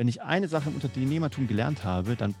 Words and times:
wenn 0.00 0.08
ich 0.08 0.22
eine 0.22 0.48
Sache 0.48 0.70
im 0.70 0.76
Unternehmertum 0.76 1.46
gelernt 1.46 1.84
habe, 1.84 2.16
dann 2.16 2.34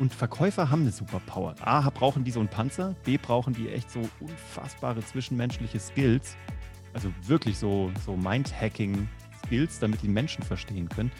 und 0.00 0.12
Verkäufer 0.12 0.70
haben 0.70 0.80
eine 0.80 0.90
Superpower. 0.90 1.54
A, 1.60 1.88
brauchen 1.88 2.24
die 2.24 2.32
so 2.32 2.40
einen 2.40 2.48
Panzer, 2.48 2.96
B, 3.04 3.16
brauchen 3.16 3.54
die 3.54 3.68
echt 3.68 3.92
so 3.92 4.00
unfassbare 4.18 5.04
zwischenmenschliche 5.04 5.78
Skills. 5.78 6.36
Also 6.94 7.12
wirklich 7.22 7.58
so, 7.58 7.92
so 8.04 8.16
Mind-Hacking-Skills, 8.16 9.78
damit 9.78 10.02
die 10.02 10.08
Menschen 10.08 10.42
verstehen 10.42 10.88
können. 10.88 11.12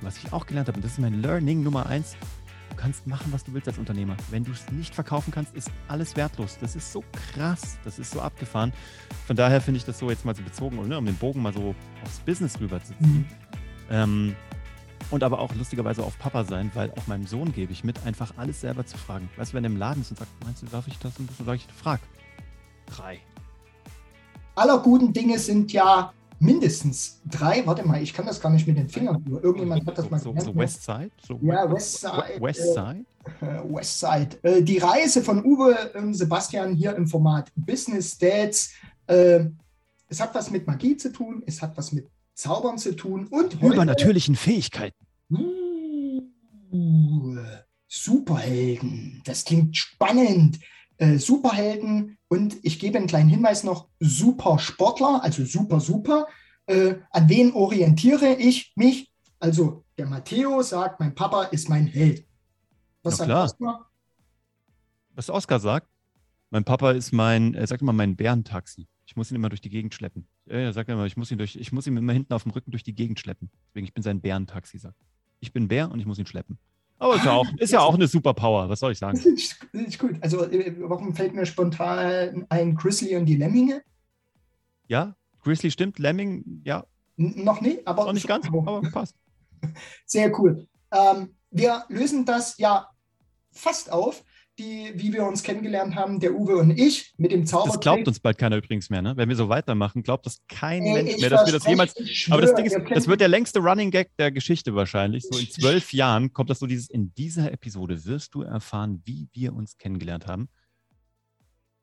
Und 0.00 0.06
was 0.06 0.16
ich 0.18 0.32
auch 0.32 0.46
gelernt 0.46 0.68
habe, 0.68 0.76
und 0.76 0.84
das 0.84 0.92
ist 0.92 1.00
mein 1.00 1.20
Learning 1.20 1.64
Nummer 1.64 1.86
eins, 1.86 2.14
du 2.70 2.76
kannst 2.76 3.08
machen, 3.08 3.32
was 3.32 3.42
du 3.42 3.52
willst 3.52 3.66
als 3.66 3.78
Unternehmer. 3.78 4.16
Wenn 4.30 4.44
du 4.44 4.52
es 4.52 4.70
nicht 4.70 4.94
verkaufen 4.94 5.32
kannst, 5.32 5.56
ist 5.56 5.72
alles 5.88 6.14
wertlos. 6.14 6.56
Das 6.60 6.76
ist 6.76 6.92
so 6.92 7.02
krass, 7.32 7.78
das 7.82 7.98
ist 7.98 8.12
so 8.12 8.20
abgefahren. 8.20 8.72
Von 9.26 9.34
daher 9.34 9.60
finde 9.60 9.78
ich 9.78 9.84
das 9.84 9.98
so 9.98 10.08
jetzt 10.08 10.24
mal 10.24 10.36
so 10.36 10.42
bezogen, 10.44 10.76
ne, 10.86 10.96
um 10.96 11.04
den 11.04 11.16
Bogen 11.16 11.42
mal 11.42 11.52
so 11.52 11.74
aufs 12.04 12.20
Business 12.20 12.60
rüberzuziehen. 12.60 13.10
Mhm. 13.10 13.26
Ähm, 13.90 14.36
und 15.12 15.22
aber 15.22 15.38
auch 15.38 15.54
lustigerweise 15.54 16.02
auf 16.02 16.18
Papa 16.18 16.44
sein, 16.44 16.70
weil 16.74 16.90
auch 16.92 17.06
meinem 17.06 17.26
Sohn 17.26 17.52
gebe 17.52 17.72
ich 17.72 17.84
mit, 17.84 18.04
einfach 18.04 18.32
alles 18.38 18.60
selber 18.62 18.84
zu 18.86 18.96
fragen. 18.96 19.28
Weißt 19.36 19.52
du, 19.52 19.56
wenn 19.56 19.64
er 19.64 19.70
im 19.70 19.76
Laden 19.76 20.00
ist 20.02 20.10
und 20.10 20.18
sagt, 20.18 20.30
meinst 20.44 20.62
du, 20.62 20.66
darf 20.66 20.88
ich 20.88 20.98
das? 20.98 21.18
Und 21.18 21.30
dann 21.38 21.46
sage 21.46 21.56
ich, 21.56 21.66
frag. 21.74 22.00
Drei. 22.86 23.20
Aller 24.54 24.78
guten 24.78 25.12
Dinge 25.12 25.38
sind 25.38 25.72
ja 25.72 26.12
mindestens 26.38 27.20
drei. 27.30 27.64
Warte 27.66 27.86
mal, 27.86 28.02
ich 28.02 28.12
kann 28.12 28.26
das 28.26 28.40
gar 28.40 28.50
nicht 28.50 28.66
mit 28.66 28.76
den 28.76 28.88
Fingern. 28.88 29.24
Irgendjemand 29.42 29.86
hat 29.86 29.96
das 29.96 30.10
mal 30.10 30.18
so, 30.18 30.34
so 30.38 30.54
West 30.56 30.82
Side? 30.82 31.10
So 31.26 31.38
ja, 31.42 31.70
West 31.70 32.00
Side. 32.00 32.40
West 32.40 32.60
äh, 32.60 32.72
Side? 32.72 33.04
Äh, 33.40 33.74
West 33.74 34.00
Side. 34.00 34.28
Äh, 34.42 34.62
die 34.62 34.78
Reise 34.78 35.22
von 35.22 35.44
Uwe 35.44 35.92
und 35.94 36.14
Sebastian 36.14 36.74
hier 36.74 36.96
im 36.96 37.06
Format 37.06 37.52
Business 37.54 38.18
Dads. 38.18 38.72
Äh, 39.06 39.44
es 40.08 40.20
hat 40.20 40.34
was 40.34 40.50
mit 40.50 40.66
Magie 40.66 40.96
zu 40.96 41.12
tun, 41.12 41.42
es 41.46 41.62
hat 41.62 41.76
was 41.76 41.92
mit 41.92 42.08
Zaubern 42.34 42.78
zu 42.78 42.96
tun 42.96 43.26
und 43.28 43.62
übernatürlichen 43.62 44.36
Fähigkeiten. 44.36 45.06
Uh, 45.30 47.38
Superhelden, 47.86 49.22
das 49.24 49.44
klingt 49.44 49.76
spannend. 49.76 50.60
Äh, 50.96 51.18
Superhelden 51.18 52.18
und 52.28 52.56
ich 52.62 52.78
gebe 52.78 52.98
einen 52.98 53.06
kleinen 53.06 53.28
Hinweis 53.28 53.64
noch: 53.64 53.88
Supersportler, 54.00 55.22
also 55.22 55.44
super, 55.44 55.80
super. 55.80 56.26
Äh, 56.66 56.96
an 57.10 57.28
wen 57.28 57.52
orientiere 57.52 58.34
ich 58.34 58.72
mich? 58.76 59.12
Also 59.38 59.84
der 59.98 60.06
Matteo 60.06 60.62
sagt, 60.62 61.00
mein 61.00 61.14
Papa 61.14 61.44
ist 61.44 61.68
mein 61.68 61.86
Held. 61.86 62.26
Was 63.02 63.16
sagt 63.16 63.28
klar. 63.28 63.44
Oskar? 63.44 63.90
Was 65.14 65.30
Oskar 65.30 65.60
sagt? 65.60 65.88
Mein 66.50 66.64
Papa 66.64 66.92
ist 66.92 67.12
mein, 67.12 67.54
er 67.54 67.66
sagt 67.66 67.82
immer 67.82 67.92
mein 67.92 68.16
Bärentaxi. 68.16 68.86
Ich 69.12 69.16
muss 69.16 69.30
ihn 69.30 69.34
immer 69.34 69.50
durch 69.50 69.60
die 69.60 69.68
Gegend 69.68 69.92
schleppen. 69.92 70.26
Er 70.46 70.72
sagt 70.72 70.88
immer, 70.88 71.04
ich 71.04 71.18
muss 71.18 71.30
ihn 71.30 71.36
durch, 71.36 71.54
ich 71.54 71.70
muss 71.70 71.86
ihn 71.86 71.94
immer 71.98 72.14
hinten 72.14 72.32
auf 72.32 72.44
dem 72.44 72.52
Rücken 72.52 72.70
durch 72.70 72.82
die 72.82 72.94
Gegend 72.94 73.20
schleppen. 73.20 73.50
Deswegen, 73.68 73.84
ich 73.84 73.92
bin 73.92 74.02
sein 74.02 74.22
Bärentaxi, 74.22 74.78
sagt. 74.78 74.96
Ich 75.40 75.52
bin 75.52 75.68
Bär 75.68 75.90
und 75.90 76.00
ich 76.00 76.06
muss 76.06 76.18
ihn 76.18 76.24
schleppen. 76.24 76.58
Aber 76.96 77.16
ist 77.16 77.26
ja 77.26 77.32
auch, 77.32 77.46
ist 77.58 77.72
ja 77.72 77.80
auch 77.80 77.92
eine 77.92 78.08
Superpower, 78.08 78.70
was 78.70 78.80
soll 78.80 78.92
ich 78.92 78.98
sagen? 78.98 79.18
Ist 79.72 79.98
gut. 79.98 80.16
Also, 80.22 80.46
äh, 80.50 80.74
warum 80.78 81.14
fällt 81.14 81.34
mir 81.34 81.44
spontan 81.44 82.46
ein 82.48 82.74
Grizzly 82.74 83.14
und 83.14 83.26
die 83.26 83.36
Lemminge? 83.36 83.82
Ja, 84.88 85.14
Grizzly 85.42 85.70
stimmt, 85.70 85.98
Lemming, 85.98 86.62
ja. 86.64 86.86
N 87.18 87.44
noch 87.44 87.60
nicht, 87.60 87.86
aber. 87.86 88.06
Noch 88.06 88.14
nicht 88.14 88.26
ganz, 88.26 88.46
aber 88.46 88.80
passt. 88.90 89.14
Sehr 90.06 90.32
cool. 90.40 90.66
Ähm, 90.90 91.34
wir 91.50 91.84
lösen 91.90 92.24
das 92.24 92.56
ja 92.56 92.88
fast 93.50 93.92
auf 93.92 94.24
die, 94.62 94.92
wie 94.94 95.12
wir 95.12 95.26
uns 95.26 95.42
kennengelernt 95.42 95.96
haben, 95.96 96.20
der 96.20 96.34
Uwe 96.34 96.56
und 96.56 96.78
ich, 96.78 97.12
mit 97.16 97.32
dem 97.32 97.44
Zauber. 97.46 97.66
Das 97.66 97.80
glaubt 97.80 98.06
uns 98.06 98.20
bald 98.20 98.38
keiner 98.38 98.56
übrigens 98.56 98.90
mehr, 98.90 99.02
ne? 99.02 99.16
Wenn 99.16 99.28
wir 99.28 99.36
so 99.36 99.48
weitermachen, 99.48 100.02
glaubt 100.02 100.24
das 100.26 100.38
kein 100.48 100.82
Ey, 100.82 100.94
Mensch 100.94 101.20
mehr, 101.20 101.30
dass 101.30 101.46
wir 101.46 101.52
das 101.52 101.66
jemals. 101.66 101.94
Schwör, 102.08 102.34
aber 102.34 102.42
das 102.42 102.54
Ding 102.54 102.64
ist, 102.64 102.76
das 102.90 103.08
wird 103.08 103.20
der 103.20 103.28
längste 103.28 103.58
Running 103.58 103.90
Gag 103.90 104.10
der 104.16 104.30
Geschichte 104.30 104.74
wahrscheinlich. 104.74 105.24
So 105.24 105.38
in 105.38 105.48
zwölf 105.50 105.92
Jahren 105.92 106.32
kommt 106.32 106.50
das 106.50 106.60
so 106.60 106.66
dieses, 106.66 106.88
in 106.88 107.12
dieser 107.14 107.52
Episode 107.52 108.04
wirst 108.04 108.34
du 108.34 108.42
erfahren, 108.42 109.02
wie 109.04 109.28
wir 109.32 109.52
uns 109.54 109.76
kennengelernt 109.76 110.26
haben. 110.26 110.48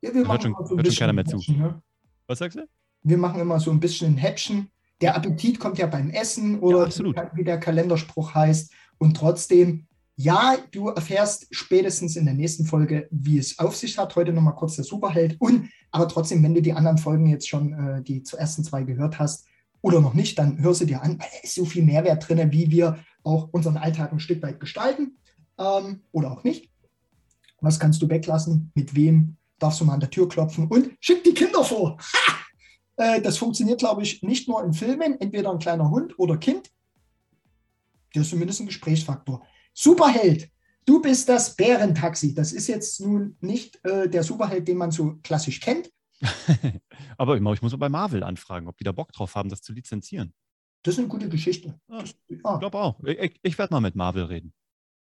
Ja, 0.00 0.14
wir 0.14 0.26
hört 0.26 0.42
schon, 0.42 0.54
so 0.64 0.76
hört 0.76 0.86
schon 0.86 0.96
keiner 0.96 1.12
mehr 1.12 1.24
Häppchen, 1.24 1.40
zu. 1.40 1.52
Ne? 1.52 1.82
Was 2.26 2.38
sagst 2.38 2.58
du? 2.58 2.66
Wir 3.02 3.18
machen 3.18 3.40
immer 3.40 3.60
so 3.60 3.70
ein 3.70 3.80
bisschen 3.80 4.14
ein 4.14 4.16
Häppchen. 4.16 4.70
Der 5.00 5.16
Appetit 5.16 5.58
kommt 5.58 5.78
ja 5.78 5.86
beim 5.86 6.10
Essen 6.10 6.60
oder 6.60 6.88
ja, 6.88 7.30
wie 7.34 7.44
der 7.44 7.58
Kalenderspruch 7.58 8.34
heißt. 8.34 8.72
Und 8.98 9.16
trotzdem 9.16 9.86
ja, 10.16 10.56
du 10.70 10.88
erfährst 10.88 11.46
spätestens 11.50 12.16
in 12.16 12.24
der 12.24 12.34
nächsten 12.34 12.66
Folge, 12.66 13.08
wie 13.10 13.38
es 13.38 13.58
auf 13.58 13.76
sich 13.76 13.96
hat. 13.96 14.14
Heute 14.16 14.32
nochmal 14.32 14.54
kurz 14.54 14.76
der 14.76 14.84
Superheld. 14.84 15.36
Und 15.40 15.70
aber 15.90 16.08
trotzdem, 16.08 16.42
wenn 16.42 16.54
du 16.54 16.62
die 16.62 16.72
anderen 16.72 16.98
Folgen 16.98 17.26
jetzt 17.26 17.48
schon, 17.48 17.72
äh, 17.72 18.02
die 18.02 18.22
zu 18.22 18.36
ersten 18.36 18.62
zwei 18.62 18.82
gehört 18.82 19.18
hast 19.18 19.46
oder 19.80 20.00
noch 20.00 20.14
nicht, 20.14 20.38
dann 20.38 20.60
hör 20.60 20.74
sie 20.74 20.86
dir 20.86 21.02
an, 21.02 21.18
weil 21.18 21.28
da 21.32 21.38
ist 21.42 21.54
so 21.54 21.64
viel 21.64 21.84
Mehrwert 21.84 22.28
drin, 22.28 22.52
wie 22.52 22.70
wir 22.70 22.98
auch 23.24 23.48
unseren 23.52 23.76
Alltag 23.76 24.12
ein 24.12 24.20
Stück 24.20 24.42
weit 24.42 24.60
gestalten 24.60 25.18
ähm, 25.58 26.02
oder 26.12 26.30
auch 26.30 26.44
nicht. 26.44 26.70
Was 27.60 27.78
kannst 27.78 28.00
du 28.02 28.08
weglassen? 28.08 28.72
Mit 28.74 28.94
wem 28.94 29.36
darfst 29.58 29.80
du 29.80 29.84
mal 29.84 29.94
an 29.94 30.00
der 30.00 30.10
Tür 30.10 30.28
klopfen? 30.28 30.68
Und 30.68 30.90
schick 31.00 31.24
die 31.24 31.34
Kinder 31.34 31.64
vor. 31.64 31.98
Äh, 32.96 33.22
das 33.22 33.38
funktioniert, 33.38 33.78
glaube 33.78 34.02
ich, 34.02 34.22
nicht 34.22 34.46
nur 34.48 34.62
in 34.62 34.74
Filmen, 34.74 35.18
entweder 35.20 35.50
ein 35.50 35.58
kleiner 35.58 35.90
Hund 35.90 36.18
oder 36.18 36.36
Kind. 36.36 36.70
Das 38.12 38.24
ist 38.24 38.30
zumindest 38.30 38.60
ein 38.60 38.66
Gesprächsfaktor. 38.66 39.42
Superheld, 39.72 40.50
du 40.84 41.00
bist 41.00 41.28
das 41.28 41.56
Bärentaxi. 41.56 42.34
Das 42.34 42.52
ist 42.52 42.66
jetzt 42.66 43.00
nun 43.00 43.36
nicht 43.40 43.82
äh, 43.84 44.08
der 44.08 44.22
Superheld, 44.22 44.66
den 44.68 44.76
man 44.76 44.90
so 44.90 45.16
klassisch 45.22 45.60
kennt. 45.60 45.90
Aber 47.16 47.36
ich 47.36 47.42
muss 47.42 47.60
mal 47.60 47.76
bei 47.76 47.88
Marvel 47.88 48.22
anfragen, 48.22 48.68
ob 48.68 48.76
die 48.76 48.84
da 48.84 48.92
Bock 48.92 49.12
drauf 49.12 49.34
haben, 49.34 49.48
das 49.48 49.62
zu 49.62 49.72
lizenzieren. 49.72 50.34
Das 50.82 50.94
ist 50.94 50.98
eine 50.98 51.08
gute 51.08 51.28
Geschichte. 51.28 51.78
Ja, 51.88 52.00
das, 52.00 52.14
ja. 52.28 52.36
Ich 52.36 52.60
glaube 52.60 52.78
auch. 52.78 53.02
Ich, 53.04 53.38
ich 53.42 53.58
werde 53.58 53.74
mal 53.74 53.80
mit 53.80 53.96
Marvel 53.96 54.24
reden. 54.24 54.52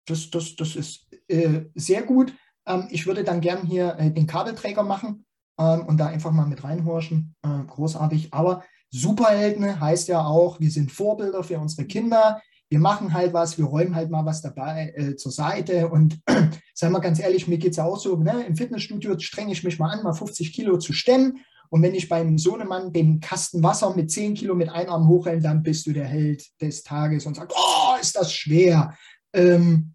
Das, 0.06 0.30
das, 0.30 0.56
das 0.56 0.76
ist 0.76 1.06
äh, 1.28 1.62
sehr 1.74 2.02
gut. 2.02 2.34
Ähm, 2.66 2.88
ich 2.90 3.06
würde 3.06 3.24
dann 3.24 3.40
gern 3.40 3.66
hier 3.66 3.96
äh, 3.98 4.10
den 4.10 4.26
Kabelträger 4.26 4.82
machen 4.82 5.24
ähm, 5.58 5.86
und 5.86 5.96
da 5.98 6.06
einfach 6.06 6.30
mal 6.30 6.46
mit 6.46 6.64
reinhorchen. 6.64 7.34
Äh, 7.42 7.64
großartig. 7.66 8.32
Aber 8.34 8.64
Superhelden 8.90 9.80
heißt 9.80 10.08
ja 10.08 10.24
auch, 10.24 10.60
wir 10.60 10.70
sind 10.70 10.92
Vorbilder 10.92 11.42
für 11.42 11.58
unsere 11.58 11.86
Kinder 11.86 12.40
wir 12.70 12.78
machen 12.78 13.12
halt 13.12 13.32
was, 13.32 13.58
wir 13.58 13.66
räumen 13.66 13.94
halt 13.94 14.10
mal 14.10 14.24
was 14.24 14.42
dabei 14.42 14.92
äh, 14.96 15.16
zur 15.16 15.32
Seite. 15.32 15.88
Und 15.88 16.20
sagen 16.74 16.92
wir 16.92 17.00
ganz 17.00 17.20
ehrlich, 17.20 17.46
mir 17.46 17.58
geht 17.58 17.72
es 17.72 17.76
ja 17.76 17.84
auch 17.84 17.98
so, 17.98 18.16
ne? 18.16 18.44
im 18.46 18.56
Fitnessstudio 18.56 19.18
strenge 19.18 19.52
ich 19.52 19.64
mich 19.64 19.78
mal 19.78 19.90
an, 19.90 20.02
mal 20.02 20.14
50 20.14 20.52
Kilo 20.52 20.78
zu 20.78 20.92
stemmen. 20.92 21.38
Und 21.70 21.82
wenn 21.82 21.94
ich 21.94 22.08
beim 22.08 22.38
Sohnemann 22.38 22.92
den 22.92 23.20
Kasten 23.20 23.62
Wasser 23.62 23.94
mit 23.96 24.10
10 24.10 24.34
Kilo 24.34 24.54
mit 24.54 24.68
einem 24.68 24.90
Arm 24.90 25.08
hochhält, 25.08 25.44
dann 25.44 25.62
bist 25.62 25.86
du 25.86 25.92
der 25.92 26.06
Held 26.06 26.44
des 26.60 26.82
Tages 26.82 27.26
und 27.26 27.34
sagst, 27.34 27.56
oh, 27.56 27.96
ist 28.00 28.16
das 28.16 28.32
schwer. 28.32 28.96
Ähm, 29.32 29.94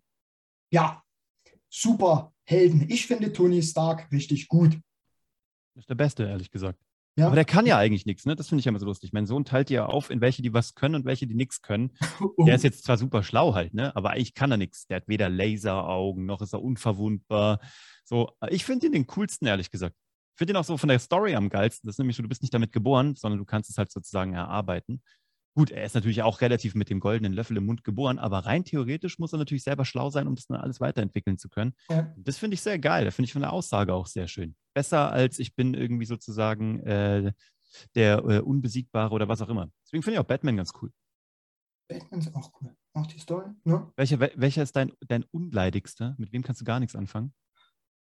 ja, 0.72 1.02
super 1.70 2.34
Helden. 2.44 2.86
Ich 2.90 3.08
finde 3.08 3.32
Tony 3.32 3.62
Stark 3.62 4.12
richtig 4.12 4.48
gut. 4.48 4.74
Das 5.76 5.84
ist 5.84 5.90
der 5.90 5.96
Beste, 5.96 6.24
ehrlich 6.24 6.52
gesagt. 6.52 6.80
Ja. 7.20 7.28
Aber 7.28 7.36
der 7.36 7.46
kann 7.46 7.66
ja 7.66 7.78
eigentlich 7.78 8.06
nichts, 8.06 8.26
ne? 8.26 8.36
Das 8.36 8.48
finde 8.48 8.60
ich 8.60 8.66
ja 8.66 8.70
immer 8.70 8.80
so 8.80 8.86
lustig. 8.86 9.12
Mein 9.12 9.26
Sohn 9.26 9.44
teilt 9.44 9.70
ja 9.70 9.86
auf, 9.86 10.10
in 10.10 10.22
welche 10.22 10.42
die 10.42 10.54
was 10.54 10.74
können 10.74 10.96
und 10.96 11.06
welche 11.06 11.28
die 11.28 11.36
nichts 11.36 11.62
können. 11.62 11.92
Oh. 12.38 12.46
Der 12.46 12.56
ist 12.56 12.64
jetzt 12.64 12.86
zwar 12.86 12.98
super 12.98 13.24
schlau 13.24 13.54
halt, 13.54 13.74
ne? 13.74 13.94
Aber 13.96 14.12
eigentlich 14.12 14.34
kann 14.34 14.52
er 14.52 14.58
nichts. 14.58 14.88
Der 14.88 14.98
hat 14.98 15.08
weder 15.08 15.30
Laseraugen, 15.30 16.26
noch 16.26 16.42
ist 16.42 16.54
er 16.54 16.62
unverwundbar. 16.62 17.60
So, 18.06 18.32
ich 18.50 18.64
finde 18.64 18.88
ihn 18.88 18.94
den 18.94 19.08
coolsten, 19.08 19.48
ehrlich 19.48 19.70
gesagt. 19.70 19.96
Ich 20.36 20.38
finde 20.40 20.54
ihn 20.54 20.58
auch 20.58 20.64
so 20.64 20.78
von 20.78 20.88
der 20.88 21.00
Story 21.00 21.36
am 21.36 21.50
geilsten. 21.50 21.88
Das 21.88 21.96
ist 21.96 22.00
nämlich 22.00 22.16
so, 22.16 22.24
du 22.24 22.30
bist 22.30 22.42
nicht 22.42 22.54
damit 22.54 22.72
geboren, 22.72 23.16
sondern 23.16 23.40
du 23.40 23.46
kannst 23.46 23.70
es 23.70 23.78
halt 23.78 23.92
sozusagen 23.92 24.34
erarbeiten. 24.34 25.02
Gut, 25.56 25.72
er 25.72 25.84
ist 25.84 25.96
natürlich 25.96 26.22
auch 26.22 26.40
relativ 26.40 26.74
mit 26.76 26.90
dem 26.90 27.02
goldenen 27.02 27.34
Löffel 27.34 27.58
im 27.58 27.66
Mund 27.66 27.84
geboren, 27.84 28.18
aber 28.18 28.46
rein 28.46 28.64
theoretisch 28.64 29.20
muss 29.20 29.34
er 29.34 29.40
natürlich 29.40 29.64
selber 29.64 29.84
schlau 29.84 30.10
sein, 30.10 30.28
um 30.28 30.36
das 30.36 30.48
dann 30.48 30.62
alles 30.62 30.80
weiterentwickeln 30.80 31.38
zu 31.38 31.50
können. 31.50 31.74
Ja. 31.90 32.14
Das 32.16 32.38
finde 32.38 32.54
ich 32.54 32.62
sehr 32.62 32.80
geil. 32.80 33.04
Das 33.04 33.16
finde 33.16 33.26
ich 33.26 33.34
von 33.34 33.42
der 33.42 33.52
Aussage 33.52 33.94
auch 33.94 34.08
sehr 34.08 34.30
schön. 34.30 34.56
Besser 34.74 35.12
als 35.12 35.40
ich 35.40 35.56
bin 35.56 35.74
irgendwie 35.74 36.06
sozusagen 36.06 36.80
äh, 36.82 37.34
der 37.96 38.20
äh, 38.20 38.40
Unbesiegbare 38.40 39.14
oder 39.14 39.28
was 39.28 39.42
auch 39.42 39.50
immer. 39.50 39.70
Deswegen 39.86 40.04
finde 40.04 40.16
ich 40.16 40.20
auch 40.20 40.28
Batman 40.28 40.58
ganz 40.58 40.72
cool. 40.82 40.92
Batman 41.88 42.20
ist 42.20 42.36
auch 42.36 42.52
cool. 42.62 42.76
Auch 42.94 43.08
die 43.08 43.20
Story. 43.20 43.50
Ne? 43.64 43.92
Welcher, 43.96 44.20
welcher 44.20 44.64
ist 44.64 44.76
dein, 44.76 44.94
dein 45.08 45.24
unleidigster? 45.32 46.16
Mit 46.18 46.32
wem 46.32 46.44
kannst 46.44 46.62
du 46.62 46.66
gar 46.66 46.80
nichts 46.80 46.96
anfangen? 46.96 47.34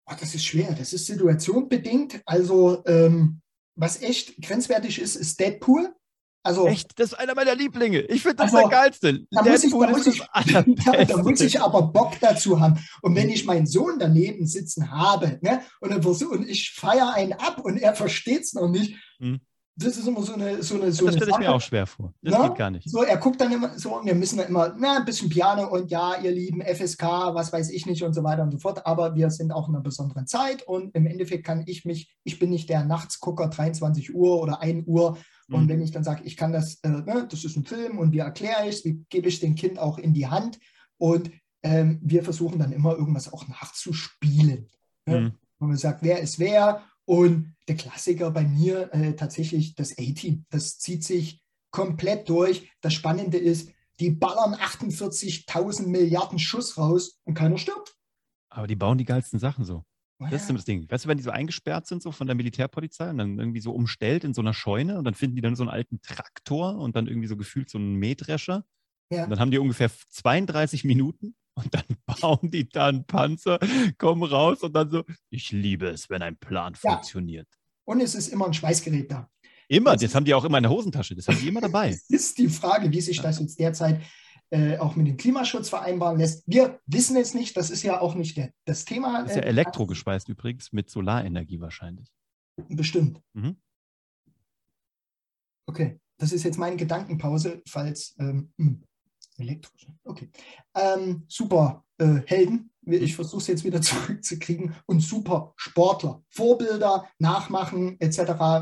Oh, 0.05 0.15
das 0.19 0.33
ist 0.33 0.45
schwer. 0.45 0.73
Das 0.73 0.93
ist 0.93 1.05
situationbedingt. 1.05 2.21
Also, 2.25 2.83
ähm, 2.85 3.41
was 3.75 4.01
echt 4.01 4.41
grenzwertig 4.41 4.99
ist, 4.99 5.15
ist 5.15 5.39
Deadpool. 5.39 5.95
Also, 6.41 6.67
Echt? 6.67 6.97
Das 6.97 7.11
ist 7.11 7.19
einer 7.19 7.35
meiner 7.35 7.55
Lieblinge. 7.55 7.99
Ich 8.01 8.21
finde 8.21 8.37
das 8.37 8.53
also, 8.53 8.69
der 8.69 8.77
geilste. 8.77 9.19
Da 9.31 9.43
muss, 9.43 9.63
ich, 9.63 9.71
da, 9.71 9.89
muss 9.89 10.07
ich, 10.07 10.17
ja, 10.17 11.05
da 11.05 11.17
muss 11.17 11.41
ich 11.41 11.61
aber 11.61 11.81
Bock 11.81 12.13
dazu 12.21 12.59
haben. 12.59 12.79
Und 13.01 13.15
wenn 13.15 13.29
ich 13.29 13.45
meinen 13.45 13.67
Sohn 13.67 13.99
daneben 13.99 14.45
sitzen 14.45 14.89
habe 14.89 15.37
ne, 15.41 15.61
und, 15.81 15.93
und 15.93 16.49
ich 16.49 16.71
feiere 16.71 17.13
einen 17.13 17.33
ab 17.33 17.59
und 17.63 17.77
er 17.77 17.93
versteht 17.93 18.43
es 18.43 18.53
noch 18.53 18.69
nicht, 18.69 18.95
hm. 19.17 19.41
das 19.75 19.97
ist 19.97 20.07
immer 20.07 20.23
so 20.23 20.33
eine 20.33 20.63
so 20.63 20.75
eine 20.75 20.93
so 20.93 21.07
Das 21.07 21.15
stelle 21.15 21.31
ich 21.31 21.37
mir 21.39 21.53
auch 21.53 21.61
schwer 21.61 21.85
vor. 21.85 22.13
Das 22.21 22.33
na? 22.37 22.47
geht 22.47 22.57
gar 22.57 22.71
nicht. 22.71 22.89
So, 22.89 23.03
er 23.03 23.17
guckt 23.17 23.41
dann 23.41 23.51
immer 23.51 23.77
so, 23.77 23.99
wir 24.01 24.15
müssen 24.15 24.37
dann 24.37 24.47
immer 24.47 24.73
na, 24.77 24.97
ein 24.97 25.05
bisschen 25.05 25.29
Piano 25.29 25.67
und 25.67 25.91
ja, 25.91 26.21
ihr 26.21 26.31
lieben 26.31 26.61
FSK, 26.61 27.03
was 27.33 27.51
weiß 27.51 27.69
ich 27.71 27.85
nicht 27.85 28.01
und 28.01 28.13
so 28.13 28.23
weiter 28.23 28.43
und 28.43 28.51
so 28.51 28.59
fort. 28.59 28.85
Aber 28.85 29.13
wir 29.13 29.29
sind 29.29 29.51
auch 29.51 29.67
in 29.67 29.75
einer 29.75 29.83
besonderen 29.83 30.25
Zeit 30.25 30.63
und 30.65 30.95
im 30.95 31.05
Endeffekt 31.05 31.45
kann 31.45 31.63
ich 31.65 31.83
mich, 31.83 32.15
ich 32.23 32.39
bin 32.39 32.49
nicht 32.49 32.69
der 32.69 32.85
Nachtsgucker 32.85 33.49
23 33.49 34.15
Uhr 34.15 34.41
oder 34.41 34.61
1 34.61 34.87
Uhr 34.87 35.17
Und 35.49 35.65
Mhm. 35.65 35.69
wenn 35.69 35.81
ich 35.81 35.91
dann 35.91 36.03
sage, 36.03 36.23
ich 36.23 36.37
kann 36.37 36.51
das, 36.51 36.75
äh, 36.83 36.89
ne, 36.89 37.27
das 37.29 37.43
ist 37.43 37.55
ein 37.57 37.65
Film 37.65 37.97
und 37.97 38.11
wie 38.11 38.19
erkläre 38.19 38.67
ich 38.67 38.75
es, 38.75 38.85
wie 38.85 39.05
gebe 39.09 39.29
ich 39.29 39.39
dem 39.39 39.55
Kind 39.55 39.79
auch 39.79 39.97
in 39.97 40.13
die 40.13 40.27
Hand 40.27 40.59
und 40.97 41.31
ähm, 41.63 41.99
wir 42.01 42.23
versuchen 42.23 42.59
dann 42.59 42.71
immer 42.71 42.95
irgendwas 42.95 43.31
auch 43.33 43.47
nachzuspielen. 43.47 44.69
Ne? 45.05 45.19
Mhm. 45.19 45.31
Wo 45.59 45.65
man 45.65 45.77
sagt, 45.77 46.03
wer 46.03 46.19
ist 46.19 46.39
wer 46.39 46.83
und 47.05 47.55
der 47.67 47.75
Klassiker 47.75 48.31
bei 48.31 48.43
mir 48.43 48.93
äh, 48.93 49.13
tatsächlich 49.15 49.75
das 49.75 49.97
A-Team. 49.97 50.45
Das 50.49 50.77
zieht 50.77 51.03
sich 51.03 51.43
komplett 51.71 52.29
durch. 52.29 52.71
Das 52.81 52.93
Spannende 52.93 53.37
ist, 53.37 53.71
die 53.99 54.11
ballern 54.11 54.55
48.000 54.55 55.87
Milliarden 55.87 56.39
Schuss 56.39 56.77
raus 56.77 57.19
und 57.25 57.33
keiner 57.33 57.57
stirbt. 57.57 57.95
Aber 58.49 58.67
die 58.67 58.75
bauen 58.75 58.97
die 58.97 59.05
geilsten 59.05 59.39
Sachen 59.39 59.65
so. 59.65 59.83
Das 60.19 60.41
ist 60.43 60.51
das 60.53 60.65
Ding. 60.65 60.85
Weißt 60.91 61.05
du, 61.05 61.09
wenn 61.09 61.17
die 61.17 61.23
so 61.23 61.29
eingesperrt 61.31 61.87
sind, 61.87 62.01
so 62.03 62.11
von 62.11 62.27
der 62.27 62.35
Militärpolizei 62.35 63.09
und 63.09 63.17
dann 63.19 63.39
irgendwie 63.39 63.61
so 63.61 63.71
umstellt 63.71 64.23
in 64.25 64.33
so 64.33 64.41
einer 64.41 64.53
Scheune 64.53 64.97
und 64.97 65.05
dann 65.05 65.13
finden 65.13 65.37
die 65.37 65.41
dann 65.41 65.55
so 65.55 65.63
einen 65.63 65.69
alten 65.69 66.01
Traktor 66.01 66.77
und 66.77 66.95
dann 66.95 67.07
irgendwie 67.07 67.27
so 67.27 67.37
gefühlt 67.37 67.69
so 67.69 67.77
einen 67.77 67.95
Mähdrescher. 67.95 68.65
Ja. 69.11 69.23
Und 69.23 69.29
dann 69.29 69.39
haben 69.39 69.51
die 69.51 69.57
ungefähr 69.59 69.89
32 69.89 70.83
Minuten 70.83 71.35
und 71.55 71.73
dann 71.73 71.83
bauen 72.05 72.51
die 72.51 72.67
da 72.67 72.87
einen 72.87 73.05
Panzer, 73.05 73.59
kommen 73.97 74.23
raus 74.23 74.61
und 74.61 74.73
dann 74.75 74.91
so, 74.91 75.03
ich 75.29 75.51
liebe 75.51 75.87
es, 75.87 76.09
wenn 76.09 76.21
ein 76.21 76.37
Plan 76.37 76.73
Ja. 76.83 76.91
funktioniert. 76.91 77.47
Und 77.85 78.01
es 78.01 78.13
ist 78.13 78.27
immer 78.27 78.45
ein 78.45 78.53
Schweißgerät 78.53 79.09
da. 79.11 79.29
Immer, 79.67 79.93
Das- 79.93 80.01
das 80.01 80.15
haben 80.15 80.25
die 80.25 80.33
auch 80.33 80.43
immer 80.45 80.57
in 80.57 80.63
der 80.63 80.71
Hosentasche, 80.71 81.15
das 81.15 81.27
haben 81.27 81.39
die 81.39 81.47
immer 81.47 81.61
dabei. 81.61 81.89
Es 82.09 82.09
ist 82.09 82.37
die 82.37 82.49
Frage, 82.49 82.91
wie 82.91 83.01
sich 83.01 83.21
das 83.21 83.39
jetzt 83.39 83.57
derzeit 83.59 84.01
äh, 84.51 84.77
auch 84.77 84.95
mit 84.95 85.07
dem 85.07 85.17
Klimaschutz 85.17 85.69
vereinbaren 85.69 86.17
lässt. 86.17 86.43
Wir 86.47 86.79
wissen 86.85 87.15
es 87.17 87.33
nicht, 87.33 87.55
das 87.55 87.69
ist 87.69 87.83
ja 87.83 88.01
auch 88.01 88.15
nicht 88.15 88.37
der, 88.37 88.51
das 88.65 88.85
Thema. 88.85 89.21
Das 89.21 89.31
ist 89.31 89.37
ja 89.37 89.43
äh, 89.43 89.49
elektrogespeist 89.49 90.29
übrigens, 90.29 90.71
mit 90.71 90.89
Solarenergie 90.89 91.59
wahrscheinlich. 91.59 92.11
Bestimmt. 92.67 93.21
Mhm. 93.33 93.57
Okay, 95.67 95.99
das 96.17 96.31
ist 96.31 96.43
jetzt 96.43 96.57
meine 96.57 96.77
Gedankenpause, 96.77 97.61
falls 97.67 98.15
ähm, 98.19 98.51
hm, 98.57 98.83
elektrisch. 99.37 99.87
Okay. 100.03 100.29
Ähm, 100.75 101.25
super 101.27 101.85
äh, 101.99 102.21
Helden. 102.25 102.71
Ich 102.85 103.15
versuche 103.15 103.41
es 103.41 103.47
jetzt 103.47 103.63
wieder 103.63 103.81
zurückzukriegen. 103.81 104.75
Und 104.85 104.99
super 105.01 105.53
Sportler. 105.55 106.21
Vorbilder, 106.29 107.07
nachmachen, 107.19 107.99
etc. 107.99 108.19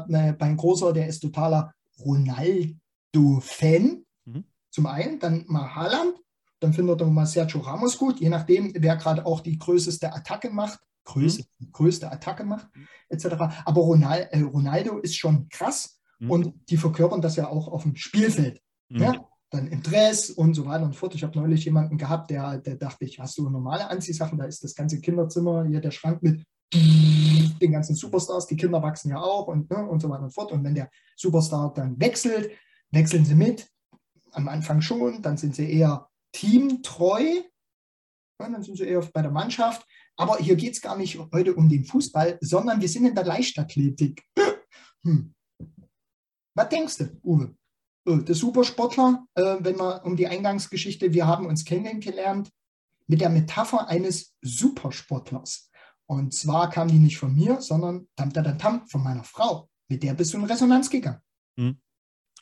Äh, 0.10 0.36
Mein 0.38 0.57
Großer, 0.57 0.94
der 0.94 1.07
ist 1.07 1.22
totaler 1.22 1.74
Ronaldo-Fan. 2.00 4.04
Mhm. 4.78 4.84
Zum 4.84 4.86
einen, 4.86 5.20
dann 5.20 5.46
mal 5.48 5.76
Haaland, 5.76 6.16
dann 6.60 6.74
findet 6.74 7.02
er 7.02 7.08
mal 7.08 7.26
Sergio 7.26 7.60
Ramos 7.62 7.98
gut, 7.98 8.20
je 8.20 8.30
nachdem, 8.30 8.74
wer 8.76 8.96
gerade 8.96 9.26
auch 9.26 9.42
die 9.42 9.58
größte 9.58 10.14
Attacke 10.14 10.50
macht. 10.50 10.80
Größe, 11.06 11.46
größte 11.72 12.12
Attacke 12.12 12.44
macht, 12.44 12.68
etc. 13.08 13.28
Aber 13.64 13.82
Ronal, 13.82 14.28
äh, 14.32 14.42
Ronaldo 14.42 14.98
ist 14.98 15.16
schon 15.16 15.48
krass. 15.48 16.02
Mhm. 16.20 16.32
Und 16.32 16.70
die 16.70 16.76
verkörpern 16.76 17.22
das 17.22 17.38
ja 17.38 17.48
auch 17.48 17.70
auf 17.70 17.84
dem 17.84 17.96
Spielfeld. 17.96 18.62
Mhm. 18.90 19.02
Ja? 19.02 19.14
Dann 19.50 19.68
im 19.68 19.82
Dress 19.82 20.30
und 20.30 20.54
so 20.54 20.66
weiter 20.66 20.84
und 20.84 20.98
fort. 20.98 21.16
Ich 21.16 21.24
habe 21.24 21.40
neulich 21.40 21.64
jemanden 21.64 21.98
gehabt, 21.98 22.30
der, 22.30 22.58
der 22.58 22.76
dachte 22.76 23.06
ich, 23.06 23.20
hast 23.20 23.38
du 23.38 23.50
normale 23.50 23.90
Anziehsachen? 23.90 24.38
Da 24.38 24.44
ist 24.44 24.62
das 24.66 24.76
ganze 24.76 25.00
Kinderzimmer, 25.00 25.66
hier 25.66 25.80
der 25.80 25.92
Schrank 25.92 26.22
mit 26.22 26.44
den 26.74 27.72
ganzen 27.72 27.96
Superstars. 27.96 28.48
Die 28.48 28.58
Kinder 28.58 28.84
wachsen 28.84 29.10
ja 29.10 29.22
auch 29.22 29.48
und, 29.48 29.70
ne, 29.70 29.88
und 29.88 30.02
so 30.02 30.10
weiter 30.10 30.24
und 30.24 30.34
fort. 30.34 30.52
Und 30.52 30.66
wenn 30.66 30.76
der 30.76 30.90
Superstar 31.16 31.74
dann 31.74 31.98
wechselt, 32.02 32.52
wechseln 32.92 33.24
sie 33.24 33.36
mit. 33.36 33.70
Am 34.32 34.48
Anfang 34.48 34.82
schon, 34.82 35.22
dann 35.22 35.38
sind 35.38 35.56
sie 35.56 35.72
eher 35.72 36.10
teamtreu. 36.32 37.24
Ja, 38.40 38.50
dann 38.50 38.64
sind 38.64 38.78
sie 38.78 38.86
eher 38.86 39.02
bei 39.14 39.22
der 39.22 39.32
Mannschaft. 39.32 39.86
Aber 40.16 40.38
hier 40.38 40.56
geht 40.56 40.74
es 40.74 40.82
gar 40.82 40.98
nicht 40.98 41.20
heute 41.32 41.56
um 41.56 41.70
den 41.70 41.86
Fußball, 41.86 42.38
sondern 42.42 42.82
wir 42.82 42.90
sind 42.90 43.06
in 43.06 43.16
der 43.16 43.26
Leichtathletik. 43.26 44.24
Hm. 45.06 45.36
Was 46.56 46.70
denkst 46.70 46.98
du, 46.98 47.20
Uwe? 47.24 47.56
Äh, 48.08 48.18
Der 48.24 48.34
Supersportler, 48.34 49.26
äh, 49.36 49.58
wenn 49.60 49.78
wir 49.78 50.04
um 50.04 50.18
die 50.18 50.28
Eingangsgeschichte, 50.28 51.14
wir 51.14 51.28
haben 51.28 51.46
uns 51.46 51.64
kennengelernt 51.66 52.52
mit 53.06 53.22
der 53.22 53.30
Metapher 53.30 53.88
eines 53.88 54.36
Supersportlers. 54.42 55.70
Und 56.10 56.34
zwar 56.34 56.70
kam 56.70 56.88
die 56.88 56.98
nicht 56.98 57.20
von 57.20 57.36
mir, 57.36 57.62
sondern 57.62 58.08
tam, 58.16 58.34
tam, 58.34 58.44
tam, 58.44 58.58
tam, 58.58 58.88
von 58.88 59.04
meiner 59.04 59.24
Frau. 59.24 59.70
Mit 59.88 60.04
der 60.04 60.16
bist 60.16 60.34
du 60.34 60.40
in 60.40 60.46
Resonanz 60.46 60.90
gegangen. 60.90 61.22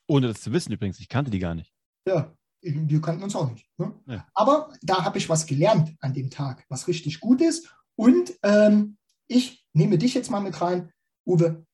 Ohne 0.07 0.27
das 0.27 0.41
zu 0.41 0.51
wissen 0.53 0.71
übrigens, 0.71 0.99
ich 0.99 1.09
kannte 1.09 1.31
die 1.31 1.39
gar 1.39 1.55
nicht. 1.55 1.74
Ja, 2.05 2.35
wir 2.61 3.01
kannten 3.01 3.23
uns 3.23 3.35
auch 3.35 3.49
nicht. 3.51 3.67
Ne? 3.77 3.93
Ja. 4.07 4.27
Aber 4.33 4.73
da 4.81 5.03
habe 5.03 5.17
ich 5.17 5.29
was 5.29 5.45
gelernt 5.45 5.95
an 5.99 6.13
dem 6.13 6.29
Tag, 6.29 6.65
was 6.69 6.87
richtig 6.87 7.19
gut 7.19 7.41
ist. 7.41 7.73
Und 7.95 8.37
ähm, 8.43 8.97
ich 9.27 9.65
nehme 9.73 9.97
dich 9.97 10.13
jetzt 10.13 10.29
mal 10.31 10.41
mit 10.41 10.59
rein, 10.61 10.91
Uwe. 11.25 11.65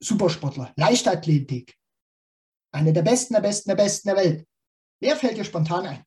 Supersportler, 0.00 0.72
Leichtathletik. 0.76 1.76
Eine 2.70 2.92
der 2.92 3.02
besten, 3.02 3.34
der 3.34 3.40
besten, 3.40 3.70
der 3.70 3.76
besten 3.76 4.08
der 4.08 4.16
Welt. 4.16 4.48
Wer 5.00 5.16
fällt 5.16 5.36
dir 5.36 5.44
spontan 5.44 5.86
ein? 5.86 6.04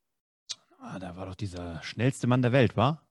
Ah, 0.80 1.00
da 1.00 1.16
war 1.16 1.26
doch 1.26 1.36
dieser 1.36 1.82
schnellste 1.84 2.28
Mann 2.28 2.42
der 2.42 2.52
Welt, 2.52 2.78
war? 2.78 3.08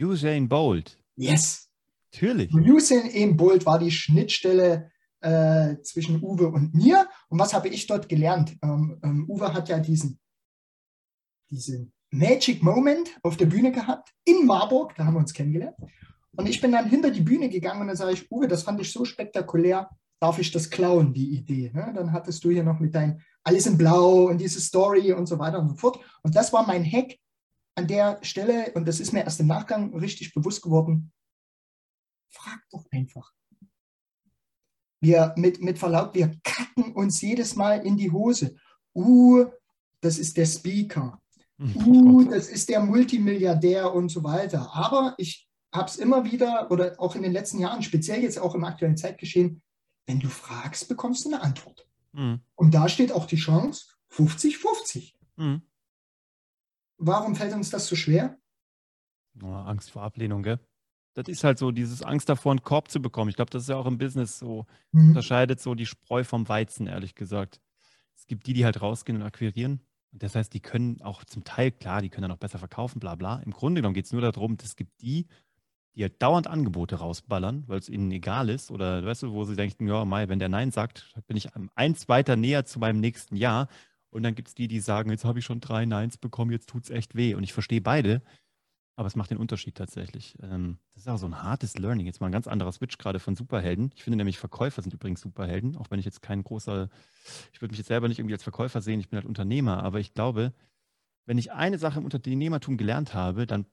Usain 0.00 0.48
Bolt. 0.48 0.98
Yes. 1.16 1.70
Natürlich. 2.12 2.52
Usain. 2.52 3.36
Bolt 3.36 3.64
war 3.64 3.78
die 3.78 3.90
Schnittstelle 3.90 4.90
äh, 5.24 5.80
zwischen 5.82 6.22
Uwe 6.22 6.48
und 6.48 6.74
mir. 6.74 7.08
Und 7.28 7.38
was 7.38 7.54
habe 7.54 7.68
ich 7.68 7.86
dort 7.86 8.08
gelernt? 8.08 8.56
Ähm, 8.62 9.00
ähm, 9.02 9.28
Uwe 9.28 9.52
hat 9.52 9.68
ja 9.68 9.78
diesen, 9.78 10.18
diesen 11.50 11.92
Magic 12.10 12.62
Moment 12.62 13.08
auf 13.22 13.36
der 13.36 13.46
Bühne 13.46 13.72
gehabt, 13.72 14.12
in 14.24 14.46
Marburg, 14.46 14.94
da 14.96 15.06
haben 15.06 15.14
wir 15.14 15.20
uns 15.20 15.32
kennengelernt. 15.32 15.76
Und 16.36 16.48
ich 16.48 16.60
bin 16.60 16.72
dann 16.72 16.88
hinter 16.88 17.10
die 17.10 17.22
Bühne 17.22 17.48
gegangen 17.48 17.80
und 17.80 17.88
dann 17.88 17.96
sage 17.96 18.12
ich, 18.12 18.30
Uwe, 18.30 18.48
das 18.48 18.64
fand 18.64 18.80
ich 18.80 18.92
so 18.92 19.04
spektakulär, 19.04 19.88
darf 20.20 20.38
ich 20.38 20.52
das 20.52 20.68
klauen, 20.68 21.14
die 21.14 21.34
Idee? 21.36 21.70
Ne? 21.72 21.92
Dann 21.94 22.12
hattest 22.12 22.44
du 22.44 22.50
hier 22.50 22.64
noch 22.64 22.80
mit 22.80 22.94
dein 22.94 23.22
Alles 23.42 23.66
in 23.66 23.78
Blau 23.78 24.28
und 24.28 24.38
diese 24.38 24.60
Story 24.60 25.12
und 25.12 25.26
so 25.26 25.38
weiter 25.38 25.58
und 25.58 25.70
so 25.70 25.76
fort. 25.76 26.00
Und 26.22 26.36
das 26.36 26.52
war 26.52 26.66
mein 26.66 26.84
Hack 26.84 27.16
an 27.76 27.86
der 27.86 28.18
Stelle, 28.22 28.72
und 28.74 28.86
das 28.86 29.00
ist 29.00 29.12
mir 29.12 29.24
erst 29.24 29.40
im 29.40 29.46
Nachgang 29.46 29.96
richtig 29.96 30.34
bewusst 30.34 30.62
geworden, 30.62 31.12
frag 32.30 32.60
doch 32.70 32.84
einfach. 32.90 33.32
Wir, 35.04 35.34
mit, 35.36 35.60
mit 35.60 35.78
Verlaub, 35.78 36.14
wir 36.14 36.34
kacken 36.42 36.92
uns 36.94 37.20
jedes 37.20 37.56
Mal 37.56 37.84
in 37.84 37.98
die 37.98 38.10
Hose. 38.10 38.56
Uh, 38.94 39.44
das 40.00 40.18
ist 40.18 40.36
der 40.38 40.46
Speaker. 40.46 41.20
Uh, 41.60 41.66
Oh 41.86 42.24
Gott. 42.24 42.32
das 42.32 42.48
ist 42.48 42.68
der 42.70 42.80
Multimilliardär 42.80 43.92
und 43.92 44.08
so 44.08 44.24
weiter. 44.24 44.74
Aber 44.74 45.14
ich 45.18 45.46
habe 45.72 45.88
es 45.88 45.96
immer 45.96 46.24
wieder 46.24 46.70
oder 46.70 46.94
auch 46.98 47.14
in 47.16 47.22
den 47.22 47.32
letzten 47.32 47.58
Jahren, 47.58 47.82
speziell 47.82 48.22
jetzt 48.22 48.38
auch 48.38 48.54
im 48.54 48.64
aktuellen 48.64 48.96
Zeitgeschehen, 48.96 49.62
wenn 50.06 50.20
du 50.20 50.28
fragst, 50.28 50.88
bekommst 50.88 51.24
du 51.24 51.28
eine 51.28 51.42
Antwort. 51.42 51.86
Mhm. 52.12 52.40
Und 52.54 52.74
da 52.74 52.88
steht 52.88 53.12
auch 53.12 53.26
die 53.26 53.36
Chance 53.36 53.86
50-50. 54.10 55.12
Mhm. 55.36 55.62
Warum 56.96 57.36
fällt 57.36 57.52
uns 57.52 57.70
das 57.70 57.86
so 57.86 57.96
schwer? 57.96 58.38
Oh, 59.42 59.48
Angst 59.48 59.90
vor 59.90 60.02
Ablehnung, 60.02 60.42
gell? 60.42 60.60
Das 61.14 61.28
ist 61.28 61.44
halt 61.44 61.58
so, 61.58 61.70
dieses 61.70 62.02
Angst 62.02 62.28
davor, 62.28 62.52
einen 62.52 62.62
Korb 62.62 62.90
zu 62.90 63.00
bekommen. 63.00 63.30
Ich 63.30 63.36
glaube, 63.36 63.50
das 63.50 63.62
ist 63.62 63.68
ja 63.68 63.76
auch 63.76 63.86
im 63.86 63.98
Business 63.98 64.38
so, 64.38 64.66
Hm. 64.92 65.08
unterscheidet 65.10 65.60
so 65.60 65.74
die 65.74 65.86
Spreu 65.86 66.24
vom 66.24 66.48
Weizen, 66.48 66.86
ehrlich 66.86 67.14
gesagt. 67.14 67.60
Es 68.16 68.26
gibt 68.26 68.46
die, 68.46 68.52
die 68.52 68.64
halt 68.64 68.82
rausgehen 68.82 69.16
und 69.20 69.24
akquirieren. 69.26 69.80
Und 70.12 70.22
das 70.22 70.34
heißt, 70.34 70.52
die 70.52 70.60
können 70.60 71.00
auch 71.02 71.24
zum 71.24 71.44
Teil, 71.44 71.70
klar, 71.72 72.00
die 72.02 72.08
können 72.08 72.22
dann 72.22 72.32
auch 72.32 72.38
besser 72.40 72.58
verkaufen, 72.58 73.00
bla 73.00 73.14
bla. 73.14 73.36
Im 73.40 73.52
Grunde 73.52 73.80
genommen 73.80 73.94
geht 73.94 74.06
es 74.06 74.12
nur 74.12 74.22
darum, 74.22 74.56
es 74.62 74.76
gibt 74.76 75.00
die, 75.02 75.26
die 75.94 76.02
halt 76.02 76.20
dauernd 76.22 76.46
Angebote 76.48 76.96
rausballern, 76.96 77.64
weil 77.68 77.78
es 77.78 77.88
ihnen 77.88 78.10
egal 78.10 78.48
ist. 78.48 78.70
Oder 78.72 79.04
weißt 79.04 79.22
du, 79.24 79.32
wo 79.32 79.44
sie 79.44 79.56
denken, 79.56 79.86
ja, 79.86 80.04
Mai, 80.04 80.28
wenn 80.28 80.38
der 80.40 80.48
Nein 80.48 80.70
sagt, 80.72 81.14
bin 81.26 81.36
ich 81.36 81.48
eins 81.76 82.08
weiter 82.08 82.34
näher 82.36 82.64
zu 82.64 82.78
meinem 82.80 82.98
nächsten 83.00 83.36
Jahr. 83.36 83.68
Und 84.10 84.22
dann 84.22 84.34
gibt 84.34 84.48
es 84.48 84.54
die, 84.54 84.68
die 84.68 84.80
sagen, 84.80 85.10
jetzt 85.10 85.24
habe 85.24 85.38
ich 85.40 85.44
schon 85.44 85.60
drei 85.60 85.84
Neins 85.86 86.16
bekommen, 86.18 86.52
jetzt 86.52 86.68
tut 86.68 86.84
es 86.84 86.90
echt 86.90 87.14
weh. 87.16 87.34
Und 87.34 87.42
ich 87.44 87.52
verstehe 87.52 87.80
beide, 87.80 88.22
aber 88.96 89.06
es 89.06 89.16
macht 89.16 89.30
den 89.30 89.38
Unterschied 89.38 89.74
tatsächlich. 89.74 90.36
Ähm, 90.42 90.78
das 90.92 91.02
ist 91.02 91.08
auch 91.08 91.18
so 91.18 91.26
ein 91.26 91.42
hartes 91.42 91.76
Learning. 91.78 92.06
Jetzt 92.06 92.20
mal 92.20 92.26
ein 92.26 92.32
ganz 92.32 92.46
anderer 92.46 92.72
Switch 92.72 92.96
gerade 92.98 93.18
von 93.18 93.34
Superhelden. 93.34 93.90
Ich 93.94 94.04
finde 94.04 94.16
nämlich, 94.16 94.38
Verkäufer 94.38 94.82
sind 94.82 94.94
übrigens 94.94 95.20
Superhelden, 95.20 95.76
auch 95.76 95.90
wenn 95.90 95.98
ich 95.98 96.04
jetzt 96.04 96.22
kein 96.22 96.44
großer, 96.44 96.88
ich 97.52 97.60
würde 97.60 97.72
mich 97.72 97.78
jetzt 97.78 97.88
selber 97.88 98.08
nicht 98.08 98.18
irgendwie 98.18 98.34
als 98.34 98.42
Verkäufer 98.42 98.80
sehen, 98.80 99.00
ich 99.00 99.08
bin 99.08 99.16
halt 99.16 99.26
Unternehmer, 99.26 99.82
aber 99.82 100.00
ich 100.00 100.14
glaube, 100.14 100.52
wenn 101.26 101.38
ich 101.38 101.52
eine 101.52 101.78
Sache 101.78 101.98
im 101.98 102.04
Unternehmertum 102.04 102.76
gelernt 102.76 103.14
habe, 103.14 103.46
dann 103.46 103.66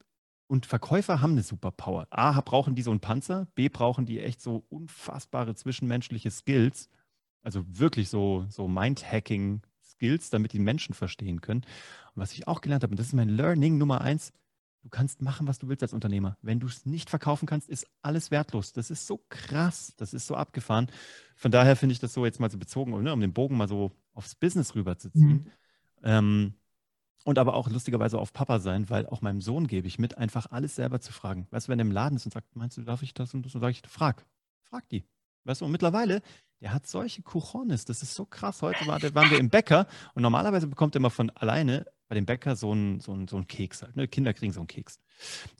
und 0.47 0.65
Verkäufer 0.65 1.21
haben 1.21 1.31
eine 1.31 1.43
Superpower. 1.43 2.07
A, 2.09 2.41
brauchen 2.41 2.75
die 2.75 2.81
so 2.81 2.91
einen 2.91 2.99
Panzer, 2.99 3.47
B, 3.55 3.69
brauchen 3.69 4.05
die 4.05 4.19
echt 4.19 4.41
so 4.41 4.65
unfassbare 4.67 5.55
zwischenmenschliche 5.55 6.29
Skills, 6.29 6.89
also 7.41 7.63
wirklich 7.67 8.09
so, 8.09 8.45
so 8.49 8.67
Mind-Hacking-Skills, 8.67 10.29
damit 10.29 10.51
die 10.51 10.59
Menschen 10.59 10.93
verstehen 10.93 11.39
können. 11.39 11.61
Und 12.15 12.21
was 12.21 12.33
ich 12.33 12.49
auch 12.49 12.59
gelernt 12.59 12.83
habe, 12.83 12.91
und 12.91 12.99
das 12.99 13.07
ist 13.07 13.13
mein 13.13 13.29
Learning 13.29 13.77
Nummer 13.77 14.01
eins, 14.01 14.33
du 14.81 14.89
kannst 14.89 15.21
machen, 15.21 15.47
was 15.47 15.59
du 15.59 15.67
willst 15.67 15.83
als 15.83 15.93
Unternehmer. 15.93 16.37
Wenn 16.41 16.59
du 16.59 16.67
es 16.67 16.85
nicht 16.85 17.09
verkaufen 17.09 17.45
kannst, 17.45 17.69
ist 17.69 17.87
alles 18.01 18.31
wertlos. 18.31 18.73
Das 18.73 18.89
ist 18.89 19.07
so 19.07 19.23
krass, 19.29 19.93
das 19.97 20.13
ist 20.13 20.27
so 20.27 20.35
abgefahren. 20.35 20.87
Von 21.35 21.51
daher 21.51 21.75
finde 21.75 21.93
ich 21.93 21.99
das 21.99 22.13
so 22.13 22.25
jetzt 22.25 22.39
mal 22.39 22.51
so 22.51 22.57
bezogen, 22.57 23.01
ne, 23.03 23.13
um 23.13 23.19
den 23.19 23.33
Bogen 23.33 23.57
mal 23.57 23.67
so 23.67 23.91
aufs 24.13 24.35
Business 24.35 24.75
rüberzuziehen. 24.75 25.43
Mhm. 25.43 25.51
Ähm, 26.03 26.53
und 27.23 27.37
aber 27.37 27.53
auch 27.53 27.69
lustigerweise 27.69 28.17
auf 28.17 28.33
Papa 28.33 28.59
sein, 28.59 28.89
weil 28.89 29.05
auch 29.05 29.21
meinem 29.21 29.41
Sohn 29.41 29.67
gebe 29.67 29.87
ich 29.87 29.99
mit, 29.99 30.17
einfach 30.17 30.47
alles 30.49 30.75
selber 30.75 30.99
zu 30.99 31.13
fragen. 31.13 31.47
Weißt 31.51 31.67
du, 31.67 31.71
wenn 31.71 31.79
er 31.79 31.85
im 31.85 31.91
Laden 31.91 32.15
ist 32.15 32.25
und 32.25 32.33
sagt, 32.33 32.55
meinst 32.55 32.77
du, 32.77 32.81
darf 32.81 33.03
ich 33.03 33.13
das 33.13 33.33
und 33.33 33.45
das? 33.45 33.53
Und 33.53 33.61
sage 33.61 33.71
ich, 33.71 33.83
frag. 33.87 34.25
Frag 34.63 34.89
die. 34.89 35.05
Weißt 35.43 35.61
du, 35.61 35.65
und 35.65 35.71
mittlerweile, 35.71 36.21
der 36.61 36.73
hat 36.73 36.87
solche 36.87 37.21
Kuchones, 37.21 37.85
das 37.85 38.01
ist 38.01 38.15
so 38.15 38.25
krass. 38.25 38.61
Heute 38.61 38.87
war, 38.87 39.01
waren 39.13 39.29
wir 39.29 39.39
im 39.39 39.49
Bäcker 39.49 39.87
und 40.15 40.23
normalerweise 40.23 40.67
bekommt 40.67 40.95
er 40.95 40.99
immer 40.99 41.09
von 41.09 41.29
alleine 41.31 41.85
bei 42.11 42.15
dem 42.15 42.25
Bäcker 42.25 42.57
so 42.57 42.73
einen 42.73 42.99
so 42.99 43.17
so 43.25 43.37
ein 43.37 43.47
Keks 43.47 43.83
halt. 43.83 43.95
Ne? 43.95 44.05
Kinder 44.05 44.33
kriegen 44.33 44.51
so 44.51 44.59
einen 44.59 44.67
Keks. 44.67 44.99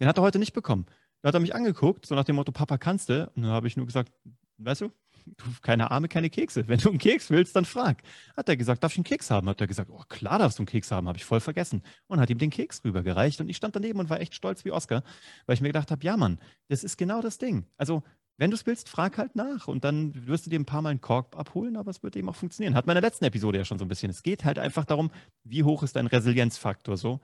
Den 0.01 0.07
hat 0.09 0.17
er 0.17 0.21
heute 0.21 0.37
nicht 0.37 0.51
bekommen. 0.51 0.85
Da 1.21 1.29
hat 1.29 1.33
er 1.33 1.39
mich 1.39 1.55
angeguckt, 1.55 2.05
so 2.05 2.13
nach 2.13 2.25
dem 2.25 2.35
Motto, 2.35 2.51
Papa, 2.51 2.77
kannst 2.77 3.07
du? 3.07 3.31
Und 3.35 3.43
dann 3.43 3.51
habe 3.51 3.67
ich 3.67 3.77
nur 3.77 3.85
gesagt, 3.85 4.11
weißt 4.57 4.81
du, 4.81 4.91
du, 5.25 5.45
keine 5.61 5.91
Arme, 5.91 6.09
keine 6.09 6.29
Kekse. 6.29 6.67
Wenn 6.67 6.79
du 6.79 6.89
einen 6.89 6.97
Keks 6.97 7.29
willst, 7.29 7.55
dann 7.55 7.63
frag. 7.63 8.03
Hat 8.35 8.49
er 8.49 8.57
gesagt, 8.57 8.83
darf 8.83 8.91
ich 8.91 8.97
einen 8.97 9.05
Keks 9.05 9.31
haben? 9.31 9.47
Hat 9.47 9.61
er 9.61 9.67
gesagt, 9.67 9.89
oh 9.93 10.03
klar 10.09 10.39
darfst 10.39 10.59
du 10.59 10.63
einen 10.63 10.67
Keks 10.67 10.91
haben, 10.91 11.07
habe 11.07 11.17
ich 11.17 11.23
voll 11.23 11.39
vergessen. 11.39 11.83
Und 12.07 12.19
hat 12.19 12.29
ihm 12.29 12.37
den 12.37 12.49
Keks 12.49 12.83
rübergereicht. 12.83 13.39
Und 13.39 13.47
ich 13.47 13.55
stand 13.55 13.73
daneben 13.73 13.99
und 13.99 14.09
war 14.09 14.19
echt 14.19 14.35
stolz 14.35 14.65
wie 14.65 14.71
Oscar, 14.71 15.03
weil 15.45 15.53
ich 15.53 15.61
mir 15.61 15.69
gedacht 15.69 15.89
habe, 15.89 16.03
ja 16.03 16.17
Mann, 16.17 16.37
das 16.67 16.83
ist 16.83 16.97
genau 16.97 17.21
das 17.21 17.37
Ding. 17.37 17.65
Also 17.77 18.03
wenn 18.41 18.49
du 18.49 18.55
es 18.55 18.65
willst, 18.65 18.89
frag 18.89 19.19
halt 19.19 19.35
nach 19.35 19.67
und 19.67 19.83
dann 19.83 20.25
wirst 20.25 20.47
du 20.47 20.49
dir 20.49 20.59
ein 20.59 20.65
paar 20.65 20.81
Mal 20.81 20.89
einen 20.89 20.99
Korb 20.99 21.37
abholen, 21.37 21.77
aber 21.77 21.91
es 21.91 22.01
wird 22.01 22.15
eben 22.15 22.27
auch 22.27 22.35
funktionieren. 22.35 22.73
Hat 22.73 22.87
man 22.87 22.97
in 22.97 23.01
der 23.01 23.07
letzten 23.07 23.25
Episode 23.25 23.59
ja 23.59 23.65
schon 23.65 23.77
so 23.77 23.85
ein 23.85 23.87
bisschen. 23.87 24.09
Es 24.09 24.23
geht 24.23 24.45
halt 24.45 24.57
einfach 24.57 24.83
darum, 24.83 25.11
wie 25.43 25.63
hoch 25.63 25.83
ist 25.83 25.95
dein 25.95 26.07
Resilienzfaktor 26.07 26.97
so. 26.97 27.19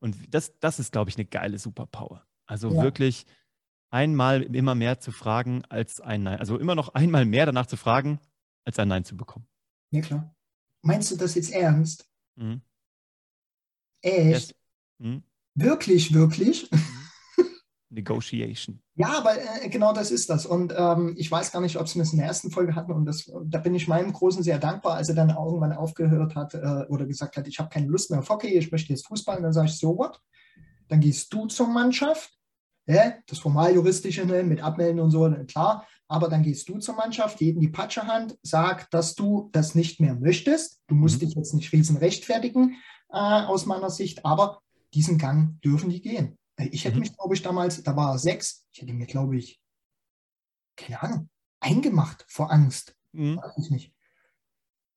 Und 0.00 0.16
das, 0.34 0.58
das 0.60 0.78
ist, 0.78 0.90
glaube 0.90 1.10
ich, 1.10 1.16
eine 1.18 1.26
geile 1.26 1.58
Superpower. 1.58 2.26
Also 2.46 2.70
ja. 2.74 2.82
wirklich 2.82 3.26
einmal 3.90 4.44
immer 4.44 4.74
mehr 4.74 4.98
zu 4.98 5.12
fragen 5.12 5.62
als 5.68 6.00
ein 6.00 6.22
Nein. 6.22 6.38
Also 6.38 6.58
immer 6.58 6.74
noch 6.74 6.94
einmal 6.94 7.26
mehr 7.26 7.44
danach 7.44 7.66
zu 7.66 7.76
fragen, 7.76 8.18
als 8.64 8.78
ein 8.78 8.88
Nein 8.88 9.04
zu 9.04 9.14
bekommen. 9.14 9.46
Ja, 9.90 10.00
klar. 10.00 10.34
Meinst 10.80 11.10
du 11.10 11.16
das 11.16 11.34
jetzt 11.34 11.52
ernst? 11.52 12.08
Mhm. 12.36 12.62
Echt? 14.00 14.26
Yes. 14.26 14.54
Mhm. 14.96 15.22
Wirklich, 15.54 16.14
wirklich? 16.14 16.70
Negotiation. 17.92 18.80
Ja, 18.94 19.18
aber 19.18 19.36
äh, 19.36 19.68
genau 19.68 19.92
das 19.92 20.10
ist 20.10 20.30
das. 20.30 20.46
Und 20.46 20.74
ähm, 20.76 21.14
ich 21.16 21.30
weiß 21.30 21.52
gar 21.52 21.60
nicht, 21.60 21.78
ob 21.78 21.88
sie 21.88 22.00
es 22.00 22.12
in 22.12 22.18
der 22.18 22.26
ersten 22.26 22.50
Folge 22.50 22.74
hatten. 22.74 22.92
Und 22.92 23.04
das, 23.04 23.30
da 23.44 23.58
bin 23.58 23.74
ich 23.74 23.88
meinem 23.88 24.12
Großen 24.12 24.42
sehr 24.42 24.58
dankbar, 24.58 24.94
als 24.96 25.08
er 25.08 25.14
dann 25.14 25.30
irgendwann 25.30 25.72
aufgehört 25.72 26.34
hat 26.34 26.54
äh, 26.54 26.86
oder 26.88 27.06
gesagt 27.06 27.36
hat, 27.36 27.46
ich 27.46 27.58
habe 27.58 27.68
keine 27.68 27.86
Lust 27.86 28.10
mehr 28.10 28.20
auf 28.20 28.28
Hockey, 28.28 28.48
ich 28.48 28.72
möchte 28.72 28.92
jetzt 28.92 29.06
Fußball. 29.06 29.36
Und 29.36 29.42
dann 29.42 29.52
sage 29.52 29.68
ich, 29.68 29.78
so 29.78 29.96
what? 29.96 30.20
Dann 30.88 31.00
gehst 31.00 31.32
du 31.32 31.46
zur 31.46 31.68
Mannschaft. 31.68 32.32
Ja, 32.86 33.14
das 33.26 33.38
Formaljuristische 33.38 34.26
ne, 34.26 34.42
mit 34.42 34.62
Abmelden 34.62 35.00
und 35.00 35.12
so, 35.12 35.30
klar. 35.46 35.86
Aber 36.08 36.28
dann 36.28 36.42
gehst 36.42 36.68
du 36.68 36.78
zur 36.78 36.96
Mannschaft, 36.96 37.40
jedem 37.40 37.60
die 37.60 37.68
Patschehand, 37.68 38.36
sag, 38.42 38.90
dass 38.90 39.14
du 39.14 39.50
das 39.52 39.74
nicht 39.74 40.00
mehr 40.00 40.14
möchtest. 40.14 40.80
Du 40.88 40.94
musst 40.94 41.22
mhm. 41.22 41.26
dich 41.26 41.34
jetzt 41.36 41.54
nicht 41.54 41.72
riesen 41.72 41.96
rechtfertigen 41.96 42.76
äh, 43.10 43.16
aus 43.16 43.66
meiner 43.66 43.88
Sicht, 43.88 44.24
aber 44.26 44.60
diesen 44.94 45.16
Gang 45.16 45.60
dürfen 45.62 45.90
die 45.90 46.02
gehen. 46.02 46.38
Ich 46.58 46.84
hätte 46.84 46.96
mhm. 46.96 47.00
mich, 47.00 47.16
glaube 47.16 47.34
ich, 47.34 47.42
damals, 47.42 47.82
da 47.82 47.96
war 47.96 48.12
er 48.12 48.18
sechs, 48.18 48.66
ich 48.72 48.82
hätte 48.82 48.92
mir, 48.92 49.06
glaube 49.06 49.36
ich, 49.36 49.60
keine 50.76 51.02
Ahnung, 51.02 51.30
eingemacht 51.60 52.24
vor 52.28 52.50
Angst. 52.50 52.96
Mhm. 53.12 53.38
Weiß 53.38 53.58
ich 53.58 53.70
nicht. 53.70 53.94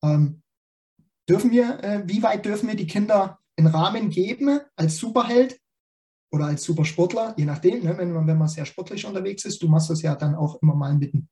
Ähm, 0.02 0.42
dürfen 1.28 1.50
wir, 1.50 1.82
äh, 1.82 2.02
wie 2.06 2.22
weit 2.22 2.44
dürfen 2.44 2.68
wir 2.68 2.76
die 2.76 2.86
Kinder 2.86 3.38
einen 3.56 3.68
Rahmen 3.68 4.10
geben 4.10 4.60
als 4.76 4.96
Superheld 4.98 5.60
oder 6.30 6.46
als 6.46 6.64
Supersportler, 6.64 7.34
je 7.38 7.44
nachdem, 7.44 7.82
ne, 7.82 7.96
wenn, 7.96 8.12
man, 8.12 8.26
wenn 8.26 8.38
man 8.38 8.48
sehr 8.48 8.66
sportlich 8.66 9.06
unterwegs 9.06 9.44
ist. 9.44 9.62
Du 9.62 9.68
machst 9.68 9.90
das 9.90 10.02
ja 10.02 10.14
dann 10.14 10.34
auch 10.34 10.60
immer 10.62 10.74
mal 10.74 10.94
mit 10.94 11.14
einem 11.14 11.28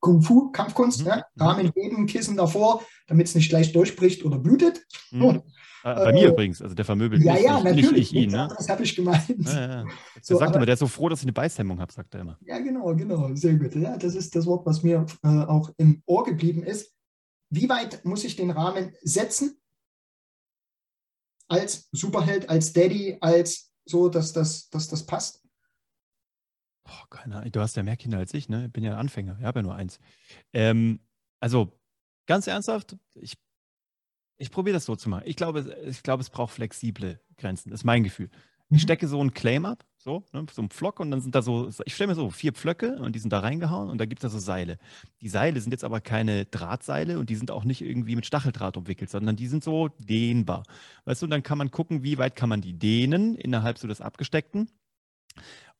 Kung 0.00 0.20
Fu, 0.20 0.50
Kampfkunst, 0.50 1.00
mhm. 1.00 1.06
ne? 1.06 1.24
Rahmen 1.36 1.72
geben, 1.72 2.06
Kissen 2.06 2.36
davor, 2.36 2.84
damit 3.06 3.28
es 3.28 3.34
nicht 3.34 3.48
gleich 3.48 3.72
durchbricht 3.72 4.24
oder 4.24 4.38
blutet. 4.38 4.84
Mhm. 5.12 5.42
Ah, 5.82 5.94
bei 5.94 6.12
mir 6.12 6.28
äh, 6.28 6.30
übrigens, 6.30 6.62
also 6.62 6.74
der 6.74 6.84
vermöbelt 6.84 7.22
ja, 7.22 7.36
ja, 7.36 7.60
nicht, 7.62 7.82
natürlich, 7.82 8.12
ich 8.12 8.14
ihn. 8.14 8.30
Ne? 8.30 8.48
Das 8.56 8.68
habe 8.68 8.84
ich 8.84 8.94
gemeint. 8.94 9.28
Ja, 9.28 9.52
ja. 9.52 9.84
Der 9.84 9.86
so, 10.22 10.38
sagt 10.38 10.50
aber, 10.50 10.56
immer, 10.56 10.66
der 10.66 10.74
ist 10.74 10.80
so 10.80 10.86
froh, 10.86 11.08
dass 11.08 11.20
ich 11.20 11.24
eine 11.24 11.32
Beißhemmung 11.32 11.80
habe, 11.80 11.92
sagt 11.92 12.14
er 12.14 12.20
immer. 12.20 12.38
Ja, 12.42 12.58
genau, 12.58 12.94
genau, 12.94 13.34
sehr 13.34 13.54
gut. 13.54 13.74
Ja, 13.74 13.96
das 13.96 14.14
ist 14.14 14.34
das 14.36 14.46
Wort, 14.46 14.64
was 14.64 14.82
mir 14.82 15.06
äh, 15.22 15.28
auch 15.28 15.70
im 15.78 16.02
Ohr 16.06 16.24
geblieben 16.24 16.62
ist. 16.62 16.94
Wie 17.50 17.68
weit 17.68 18.04
muss 18.04 18.24
ich 18.24 18.36
den 18.36 18.50
Rahmen 18.50 18.94
setzen? 19.02 19.60
Als 21.48 21.88
Superheld, 21.92 22.48
als 22.48 22.72
Daddy, 22.72 23.18
als 23.20 23.72
so, 23.84 24.08
dass 24.08 24.32
das, 24.32 24.70
dass 24.70 24.88
das 24.88 25.04
passt? 25.04 25.42
Boah, 26.84 27.06
keine 27.10 27.36
Ahnung. 27.36 27.52
Du 27.52 27.60
hast 27.60 27.76
ja 27.76 27.82
mehr 27.82 27.96
Kinder 27.96 28.18
als 28.18 28.32
ich, 28.34 28.48
ne? 28.48 28.66
Ich 28.66 28.72
bin 28.72 28.84
ja 28.84 28.96
Anfänger. 28.96 29.36
Ich 29.38 29.44
habe 29.44 29.58
ja 29.58 29.62
nur 29.62 29.74
eins. 29.74 29.98
Ähm, 30.52 31.00
also, 31.40 31.78
ganz 32.26 32.46
ernsthaft, 32.46 32.96
ich 33.14 33.36
ich 34.38 34.50
probiere 34.50 34.74
das 34.74 34.84
so 34.84 34.96
zu 34.96 35.08
machen. 35.08 35.22
Ich 35.26 35.36
glaube, 35.36 35.76
ich 35.86 36.02
glaube, 36.02 36.22
es 36.22 36.30
braucht 36.30 36.54
flexible 36.54 37.20
Grenzen. 37.36 37.70
Das 37.70 37.80
ist 37.80 37.84
mein 37.84 38.02
Gefühl. 38.02 38.30
Ich 38.72 38.78
mhm. 38.78 38.80
stecke 38.84 39.06
so 39.06 39.20
einen 39.20 39.34
Claim 39.34 39.66
ab, 39.66 39.84
so, 39.98 40.24
ne, 40.32 40.46
so 40.50 40.62
einen 40.62 40.70
Pflock 40.70 40.98
und 40.98 41.10
dann 41.10 41.20
sind 41.20 41.34
da 41.34 41.42
so, 41.42 41.68
ich 41.84 41.94
stelle 41.94 42.08
mir 42.08 42.14
so 42.14 42.30
vier 42.30 42.52
Pflöcke 42.52 42.96
und 42.96 43.14
die 43.14 43.18
sind 43.18 43.30
da 43.30 43.40
reingehauen 43.40 43.90
und 43.90 43.98
da 43.98 44.06
gibt 44.06 44.20
es 44.20 44.22
da 44.22 44.28
so 44.30 44.38
Seile. 44.38 44.78
Die 45.20 45.28
Seile 45.28 45.60
sind 45.60 45.72
jetzt 45.72 45.84
aber 45.84 46.00
keine 46.00 46.46
Drahtseile 46.46 47.18
und 47.18 47.28
die 47.28 47.36
sind 47.36 47.50
auch 47.50 47.64
nicht 47.64 47.82
irgendwie 47.82 48.16
mit 48.16 48.24
Stacheldraht 48.24 48.78
umwickelt, 48.78 49.10
sondern 49.10 49.36
die 49.36 49.46
sind 49.46 49.62
so 49.62 49.88
dehnbar. 49.98 50.62
Weißt 51.04 51.20
du, 51.20 51.26
und 51.26 51.30
dann 51.30 51.42
kann 51.42 51.58
man 51.58 51.70
gucken, 51.70 52.02
wie 52.02 52.16
weit 52.16 52.34
kann 52.34 52.48
man 52.48 52.62
die 52.62 52.72
dehnen 52.72 53.34
innerhalb 53.34 53.76
so 53.76 53.86
des 53.86 54.00
Abgesteckten 54.00 54.70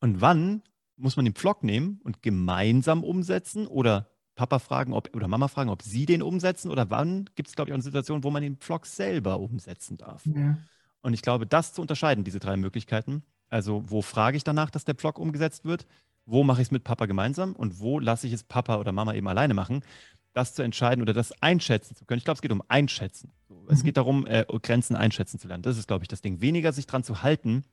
und 0.01 0.21
wann 0.21 0.63
muss 0.97 1.17
man 1.17 1.25
den 1.25 1.35
Pflock 1.35 1.65
nehmen 1.65 1.99
und 2.05 2.23
gemeinsam 2.23 3.05
umsetzen 3.05 3.67
oder 3.67 4.12
Papa 4.35 4.59
fragen, 4.59 4.93
ob, 4.93 5.15
oder 5.15 5.29
Mama 5.29 5.49
fragen, 5.49 5.71
ob 5.71 5.83
sie 5.83 6.07
den 6.07 6.23
umsetzen 6.23 6.71
oder 6.71 6.91
wann 6.91 7.29
gibt 7.35 7.49
es, 7.49 7.55
glaube 7.55 7.69
ich, 7.69 7.73
auch 7.73 7.77
eine 7.77 7.83
Situation, 7.83 8.25
wo 8.25 8.31
man 8.31 8.43
den 8.43 8.57
Vlog 8.57 8.87
selber 8.87 9.41
umsetzen 9.41 9.99
darf. 9.99 10.25
Ja. 10.27 10.57
Und 11.03 11.15
ich 11.15 11.23
glaube, 11.23 11.47
das 11.47 11.75
zu 11.75 11.83
unterscheiden, 11.83 12.25
diese 12.25 12.39
drei 12.39 12.57
Möglichkeiten. 12.57 13.23
Also, 13.51 13.85
wo 13.87 14.01
frage 14.01 14.37
ich 14.37 14.45
danach, 14.45 14.71
dass 14.71 14.85
der 14.85 14.95
Vlog 14.95 15.19
umgesetzt 15.19 15.65
wird? 15.65 15.87
Wo 16.25 16.45
mache 16.45 16.63
ich 16.63 16.69
es 16.69 16.71
mit 16.71 16.85
Papa 16.85 17.07
gemeinsam? 17.07 17.55
Und 17.55 17.81
wo 17.81 17.99
lasse 17.99 18.27
ich 18.27 18.33
es 18.33 18.45
Papa 18.45 18.77
oder 18.77 18.93
Mama 18.93 19.13
eben 19.15 19.29
alleine 19.29 19.53
machen? 19.53 19.85
Das 20.33 20.55
zu 20.55 20.63
entscheiden 20.63 21.03
oder 21.03 21.13
das 21.13 21.33
einschätzen 21.43 21.95
zu 21.95 22.07
können. 22.07 22.19
Ich 22.19 22.25
glaube, 22.25 22.37
es 22.37 22.43
geht 22.43 22.53
um 22.53 22.63
Einschätzen. 22.69 23.33
Mhm. 23.49 23.67
Es 23.69 23.83
geht 23.83 23.99
darum, 23.99 24.27
äh, 24.27 24.47
Grenzen 24.63 24.97
einschätzen 24.97 25.39
zu 25.39 25.49
lernen. 25.49 25.63
Das 25.63 25.77
ist, 25.77 25.89
glaube 25.89 26.05
ich, 26.05 26.09
das 26.09 26.23
Ding. 26.23 26.41
Weniger 26.41 26.73
sich 26.73 26.87
dran 26.87 27.05
zu 27.05 27.23
halten, 27.23 27.65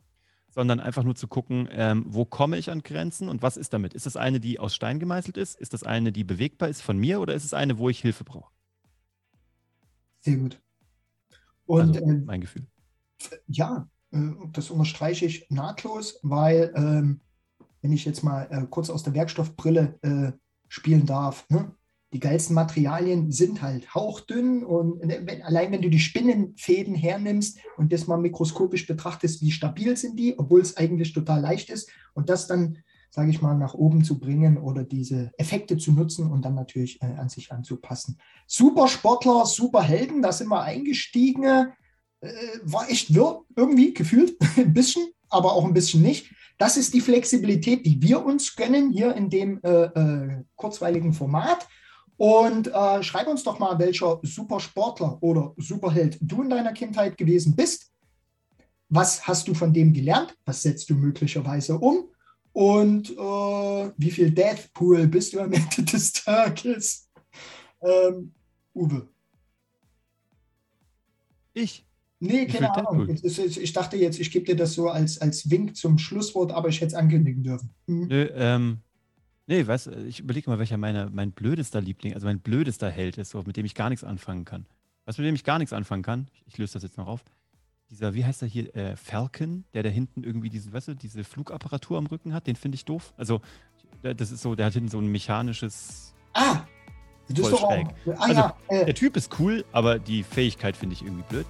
sondern 0.49 0.79
einfach 0.79 1.03
nur 1.03 1.15
zu 1.15 1.27
gucken, 1.27 1.67
ähm, 1.71 2.05
wo 2.07 2.25
komme 2.25 2.57
ich 2.57 2.71
an 2.71 2.81
Grenzen 2.81 3.29
und 3.29 3.41
was 3.41 3.57
ist 3.57 3.73
damit? 3.73 3.93
Ist 3.93 4.05
das 4.05 4.15
eine, 4.15 4.39
die 4.39 4.59
aus 4.59 4.75
Stein 4.75 4.99
gemeißelt 4.99 5.37
ist? 5.37 5.59
Ist 5.59 5.73
das 5.73 5.83
eine, 5.83 6.11
die 6.11 6.23
bewegbar 6.23 6.69
ist 6.69 6.81
von 6.81 6.97
mir 6.97 7.19
oder 7.21 7.33
ist 7.33 7.45
es 7.45 7.53
eine, 7.53 7.77
wo 7.77 7.89
ich 7.89 8.01
Hilfe 8.01 8.23
brauche? 8.23 8.51
Sehr 10.21 10.37
gut. 10.37 10.61
Und 11.65 11.97
also, 11.97 12.09
ähm, 12.09 12.25
mein 12.25 12.41
Gefühl. 12.41 12.65
Ja, 13.47 13.87
äh, 14.11 14.31
das 14.51 14.69
unterstreiche 14.69 15.25
ich 15.25 15.49
nahtlos, 15.49 16.19
weil 16.23 16.71
ähm, 16.75 17.21
wenn 17.81 17.91
ich 17.91 18.05
jetzt 18.05 18.23
mal 18.23 18.47
äh, 18.49 18.65
kurz 18.69 18.89
aus 18.89 19.03
der 19.03 19.13
Werkstoffbrille 19.13 19.99
äh, 20.01 20.31
spielen 20.67 21.05
darf, 21.05 21.47
ne? 21.49 21.71
Die 22.11 22.19
geilsten 22.19 22.55
Materialien 22.55 23.31
sind 23.31 23.61
halt 23.61 23.93
hauchdünn 23.93 24.63
und 24.63 25.05
ne, 25.05 25.21
wenn, 25.25 25.43
allein 25.43 25.71
wenn 25.71 25.81
du 25.81 25.89
die 25.89 25.99
Spinnenfäden 25.99 26.95
hernimmst 26.95 27.59
und 27.77 27.93
das 27.93 28.07
mal 28.07 28.17
mikroskopisch 28.17 28.87
betrachtest, 28.87 29.41
wie 29.41 29.51
stabil 29.51 29.95
sind 29.95 30.17
die, 30.17 30.37
obwohl 30.37 30.61
es 30.61 30.77
eigentlich 30.77 31.13
total 31.13 31.41
leicht 31.41 31.69
ist 31.69 31.91
und 32.15 32.29
das 32.29 32.47
dann, 32.47 32.79
sage 33.11 33.29
ich 33.29 33.41
mal, 33.41 33.55
nach 33.55 33.75
oben 33.75 34.03
zu 34.03 34.19
bringen 34.19 34.57
oder 34.57 34.83
diese 34.83 35.31
Effekte 35.37 35.77
zu 35.77 35.91
nutzen 35.91 36.31
und 36.31 36.43
dann 36.43 36.55
natürlich 36.55 36.99
äh, 37.01 37.05
an 37.05 37.29
sich 37.29 37.51
anzupassen. 37.51 38.17
Super 38.47 38.87
Sportler, 38.87 39.45
super 39.45 39.83
Helden, 39.83 40.23
da 40.23 40.31
sind 40.31 40.49
wir 40.49 40.63
eingestiegen, 40.63 41.73
äh, 42.21 42.31
war 42.63 42.89
echt 42.89 43.13
wirr 43.13 43.41
irgendwie 43.55 43.93
gefühlt, 43.93 44.35
ein 44.57 44.73
bisschen, 44.73 45.07
aber 45.29 45.53
auch 45.53 45.65
ein 45.65 45.73
bisschen 45.73 46.01
nicht. 46.01 46.31
Das 46.57 46.75
ist 46.75 46.93
die 46.93 47.01
Flexibilität, 47.01 47.85
die 47.85 48.01
wir 48.01 48.25
uns 48.25 48.55
gönnen 48.55 48.91
hier 48.91 49.15
in 49.15 49.29
dem 49.29 49.61
äh, 49.63 49.83
äh 49.83 50.43
kurzweiligen 50.55 51.13
Format. 51.13 51.67
Und 52.19 52.67
äh, 52.67 53.01
schreib 53.01 53.27
uns 53.27 53.45
doch 53.45 53.59
mal, 53.59 53.79
welcher 53.79 54.19
Supersportler 54.23 55.17
oder 55.23 55.53
Superheld 55.55 56.17
du 56.19 56.43
in 56.43 56.49
deiner 56.49 56.73
Kindheit 56.73 57.17
gewesen 57.17 57.55
bist. 57.55 57.93
Was 58.89 59.25
hast 59.25 59.47
du 59.47 59.53
von 59.53 59.71
dem 59.71 59.93
gelernt? 59.93 60.35
Was 60.43 60.61
setzt 60.63 60.89
du 60.89 60.95
möglicherweise 60.95 61.79
um? 61.79 62.09
Und 62.51 63.11
äh, 63.11 63.15
wie 63.95 64.11
viel 64.11 64.31
Deathpool 64.31 65.07
bist 65.07 65.31
du 65.31 65.39
am 65.39 65.53
Ende 65.53 65.81
des 65.83 66.11
Tages? 66.11 67.09
Ähm, 67.81 68.33
Uwe. 68.73 69.07
Ich? 71.53 71.87
Nee, 72.19 72.47
keine 72.47 72.75
Ahnung. 72.75 73.07
ich 73.23 73.71
dachte 73.71 73.95
jetzt, 73.95 74.19
ich 74.19 74.29
gebe 74.29 74.45
dir 74.45 74.57
das 74.57 74.73
so 74.73 74.89
als, 74.89 75.21
als 75.21 75.49
Wink 75.49 75.77
zum 75.77 75.97
Schlusswort, 75.97 76.51
aber 76.51 76.67
ich 76.67 76.81
hätte 76.81 76.87
es 76.87 76.95
ankündigen 76.95 77.43
dürfen. 77.43 77.69
Hm. 77.87 78.07
Nö, 78.09 78.29
ähm, 78.33 78.79
Nee, 79.49 79.65
weißt 79.65 79.87
du, 79.87 79.91
ich 80.05 80.19
überlege 80.19 80.47
mal, 80.47 80.59
welcher 80.59 80.77
meine, 80.77 81.09
mein 81.11 81.31
blödester 81.31 81.81
Liebling, 81.81 82.13
also 82.13 82.27
mein 82.27 82.39
blödester 82.39 82.91
Held 82.91 83.17
ist, 83.17 83.31
so, 83.31 83.41
mit 83.47 83.57
dem 83.57 83.65
ich 83.65 83.73
gar 83.73 83.89
nichts 83.89 84.03
anfangen 84.03 84.45
kann. 84.45 84.67
Was 85.05 85.17
mit 85.17 85.25
dem 85.25 85.33
ich 85.33 85.43
gar 85.43 85.57
nichts 85.57 85.73
anfangen 85.73 86.03
kann, 86.03 86.27
ich, 86.31 86.43
ich 86.45 86.57
löse 86.59 86.73
das 86.73 86.83
jetzt 86.83 86.99
noch 86.99 87.07
auf. 87.07 87.25
Dieser, 87.89 88.13
wie 88.13 88.23
heißt 88.23 88.43
der 88.43 88.47
hier, 88.47 88.75
äh, 88.75 88.95
Falcon, 88.95 89.63
der 89.73 89.81
da 89.81 89.89
hinten 89.89 90.23
irgendwie 90.23 90.49
diese, 90.49 90.71
weißt 90.71 90.89
du, 90.89 90.93
diese 90.93 91.23
Flugapparatur 91.23 91.97
am 91.97 92.05
Rücken 92.05 92.31
hat, 92.31 92.45
den 92.45 92.55
finde 92.55 92.75
ich 92.75 92.85
doof. 92.85 93.11
Also, 93.17 93.41
das 94.03 94.29
ist 94.29 94.43
so, 94.43 94.53
der 94.53 94.67
hat 94.67 94.73
hinten 94.73 94.89
so 94.89 94.99
ein 94.99 95.07
mechanisches. 95.07 96.13
Ah! 96.33 96.59
Das 97.27 97.39
voll 97.39 97.57
schräg. 97.57 97.87
Auch, 97.87 98.19
ah, 98.19 98.23
also, 98.23 98.41
ja, 98.41 98.57
äh. 98.67 98.85
Der 98.85 98.93
Typ 98.93 99.17
ist 99.17 99.39
cool, 99.39 99.65
aber 99.71 99.97
die 99.97 100.21
Fähigkeit 100.21 100.77
finde 100.77 100.93
ich 100.93 101.01
irgendwie 101.01 101.25
blöd. 101.27 101.47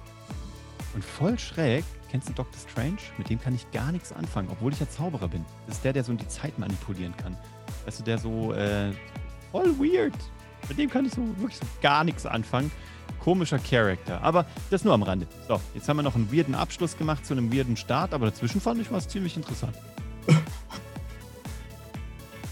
Und 0.94 1.04
voll 1.04 1.38
schräg, 1.38 1.84
kennst 2.10 2.28
du 2.28 2.32
Doctor 2.32 2.60
Strange? 2.70 2.98
Mit 3.18 3.30
dem 3.30 3.40
kann 3.40 3.54
ich 3.54 3.70
gar 3.70 3.92
nichts 3.92 4.12
anfangen, 4.12 4.48
obwohl 4.50 4.72
ich 4.72 4.80
ja 4.80 4.88
Zauberer 4.88 5.28
bin. 5.28 5.44
Das 5.66 5.76
ist 5.76 5.84
der, 5.84 5.92
der 5.92 6.04
so 6.04 6.12
in 6.12 6.18
die 6.18 6.28
Zeit 6.28 6.58
manipulieren 6.58 7.16
kann 7.16 7.36
weißt 7.84 8.00
du, 8.00 8.04
der 8.04 8.18
so 8.18 8.52
äh, 8.52 8.92
voll 9.50 9.78
weird. 9.78 10.14
Mit 10.68 10.78
dem 10.78 10.90
kann 10.90 11.06
ich 11.06 11.12
so 11.12 11.22
wirklich 11.38 11.58
so 11.58 11.66
gar 11.80 12.04
nichts 12.04 12.26
anfangen. 12.26 12.70
Komischer 13.22 13.58
Charakter. 13.58 14.22
Aber 14.22 14.46
das 14.70 14.84
nur 14.84 14.94
am 14.94 15.02
Rande. 15.02 15.26
So, 15.48 15.60
jetzt 15.74 15.88
haben 15.88 15.96
wir 15.96 16.02
noch 16.02 16.14
einen 16.14 16.32
weirden 16.32 16.54
Abschluss 16.54 16.96
gemacht 16.96 17.26
zu 17.26 17.34
einem 17.34 17.52
weirden 17.52 17.76
Start, 17.76 18.14
aber 18.14 18.26
dazwischen 18.26 18.60
fand 18.60 18.80
ich 18.80 18.90
was 18.92 19.08
ziemlich 19.08 19.36
interessant. 19.36 19.76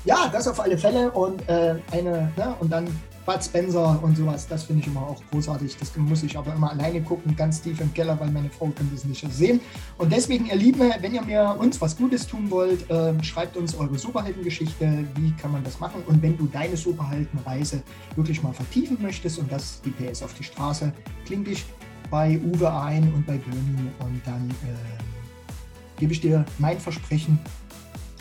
Ja, 0.04 0.28
das 0.32 0.48
auf 0.48 0.58
alle 0.60 0.76
Fälle. 0.78 1.10
Und 1.10 1.48
äh, 1.48 1.76
eine, 1.92 2.32
ne, 2.36 2.54
und 2.60 2.70
dann 2.70 2.86
Bud 3.28 3.44
Spencer 3.44 4.02
und 4.02 4.16
sowas, 4.16 4.48
das 4.48 4.64
finde 4.64 4.80
ich 4.80 4.86
immer 4.86 5.02
auch 5.02 5.22
großartig. 5.30 5.76
Das 5.76 5.94
muss 5.98 6.22
ich 6.22 6.38
aber 6.38 6.54
immer 6.54 6.70
alleine 6.70 7.02
gucken, 7.02 7.36
ganz 7.36 7.60
tief 7.60 7.78
im 7.78 7.92
Keller, 7.92 8.18
weil 8.18 8.30
meine 8.30 8.48
Frau 8.48 8.68
kann 8.68 8.88
das 8.90 9.04
nicht 9.04 9.22
sehen. 9.30 9.60
Und 9.98 10.10
deswegen, 10.10 10.46
ihr 10.46 10.56
Lieben, 10.56 10.90
wenn 11.00 11.14
ihr 11.14 11.20
mir 11.20 11.54
uns 11.58 11.78
was 11.78 11.94
Gutes 11.94 12.26
tun 12.26 12.50
wollt, 12.50 12.88
äh, 12.90 13.12
schreibt 13.22 13.58
uns 13.58 13.74
eure 13.74 13.98
Superheldengeschichte. 13.98 15.04
Wie 15.16 15.32
kann 15.32 15.52
man 15.52 15.62
das 15.62 15.78
machen? 15.78 16.02
Und 16.06 16.22
wenn 16.22 16.38
du 16.38 16.46
deine 16.46 16.74
Superheldenreise 16.74 17.82
wirklich 18.16 18.42
mal 18.42 18.54
vertiefen 18.54 18.96
möchtest 19.02 19.38
und 19.38 19.52
das 19.52 19.82
die 19.82 19.90
PS 19.90 20.22
auf 20.22 20.32
die 20.32 20.44
Straße, 20.44 20.90
kling 21.26 21.44
dich 21.44 21.66
bei 22.10 22.40
Uwe 22.40 22.72
ein 22.72 23.12
und 23.12 23.26
bei 23.26 23.36
Bernie 23.36 23.90
und 23.98 24.22
dann 24.24 24.48
äh, 24.48 26.00
gebe 26.00 26.14
ich 26.14 26.22
dir 26.22 26.46
mein 26.56 26.80
Versprechen, 26.80 27.38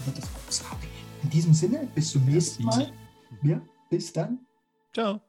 wird 0.03 0.17
das 0.17 0.27
großartig. 0.33 0.89
In 1.23 1.29
diesem 1.29 1.53
Sinne, 1.53 1.87
bis 1.95 2.11
zum 2.11 2.25
nächsten 2.25 2.65
Mal. 2.65 2.91
Ja, 3.41 3.61
bis 3.89 4.11
dann. 4.11 4.39
Ciao. 4.97 5.26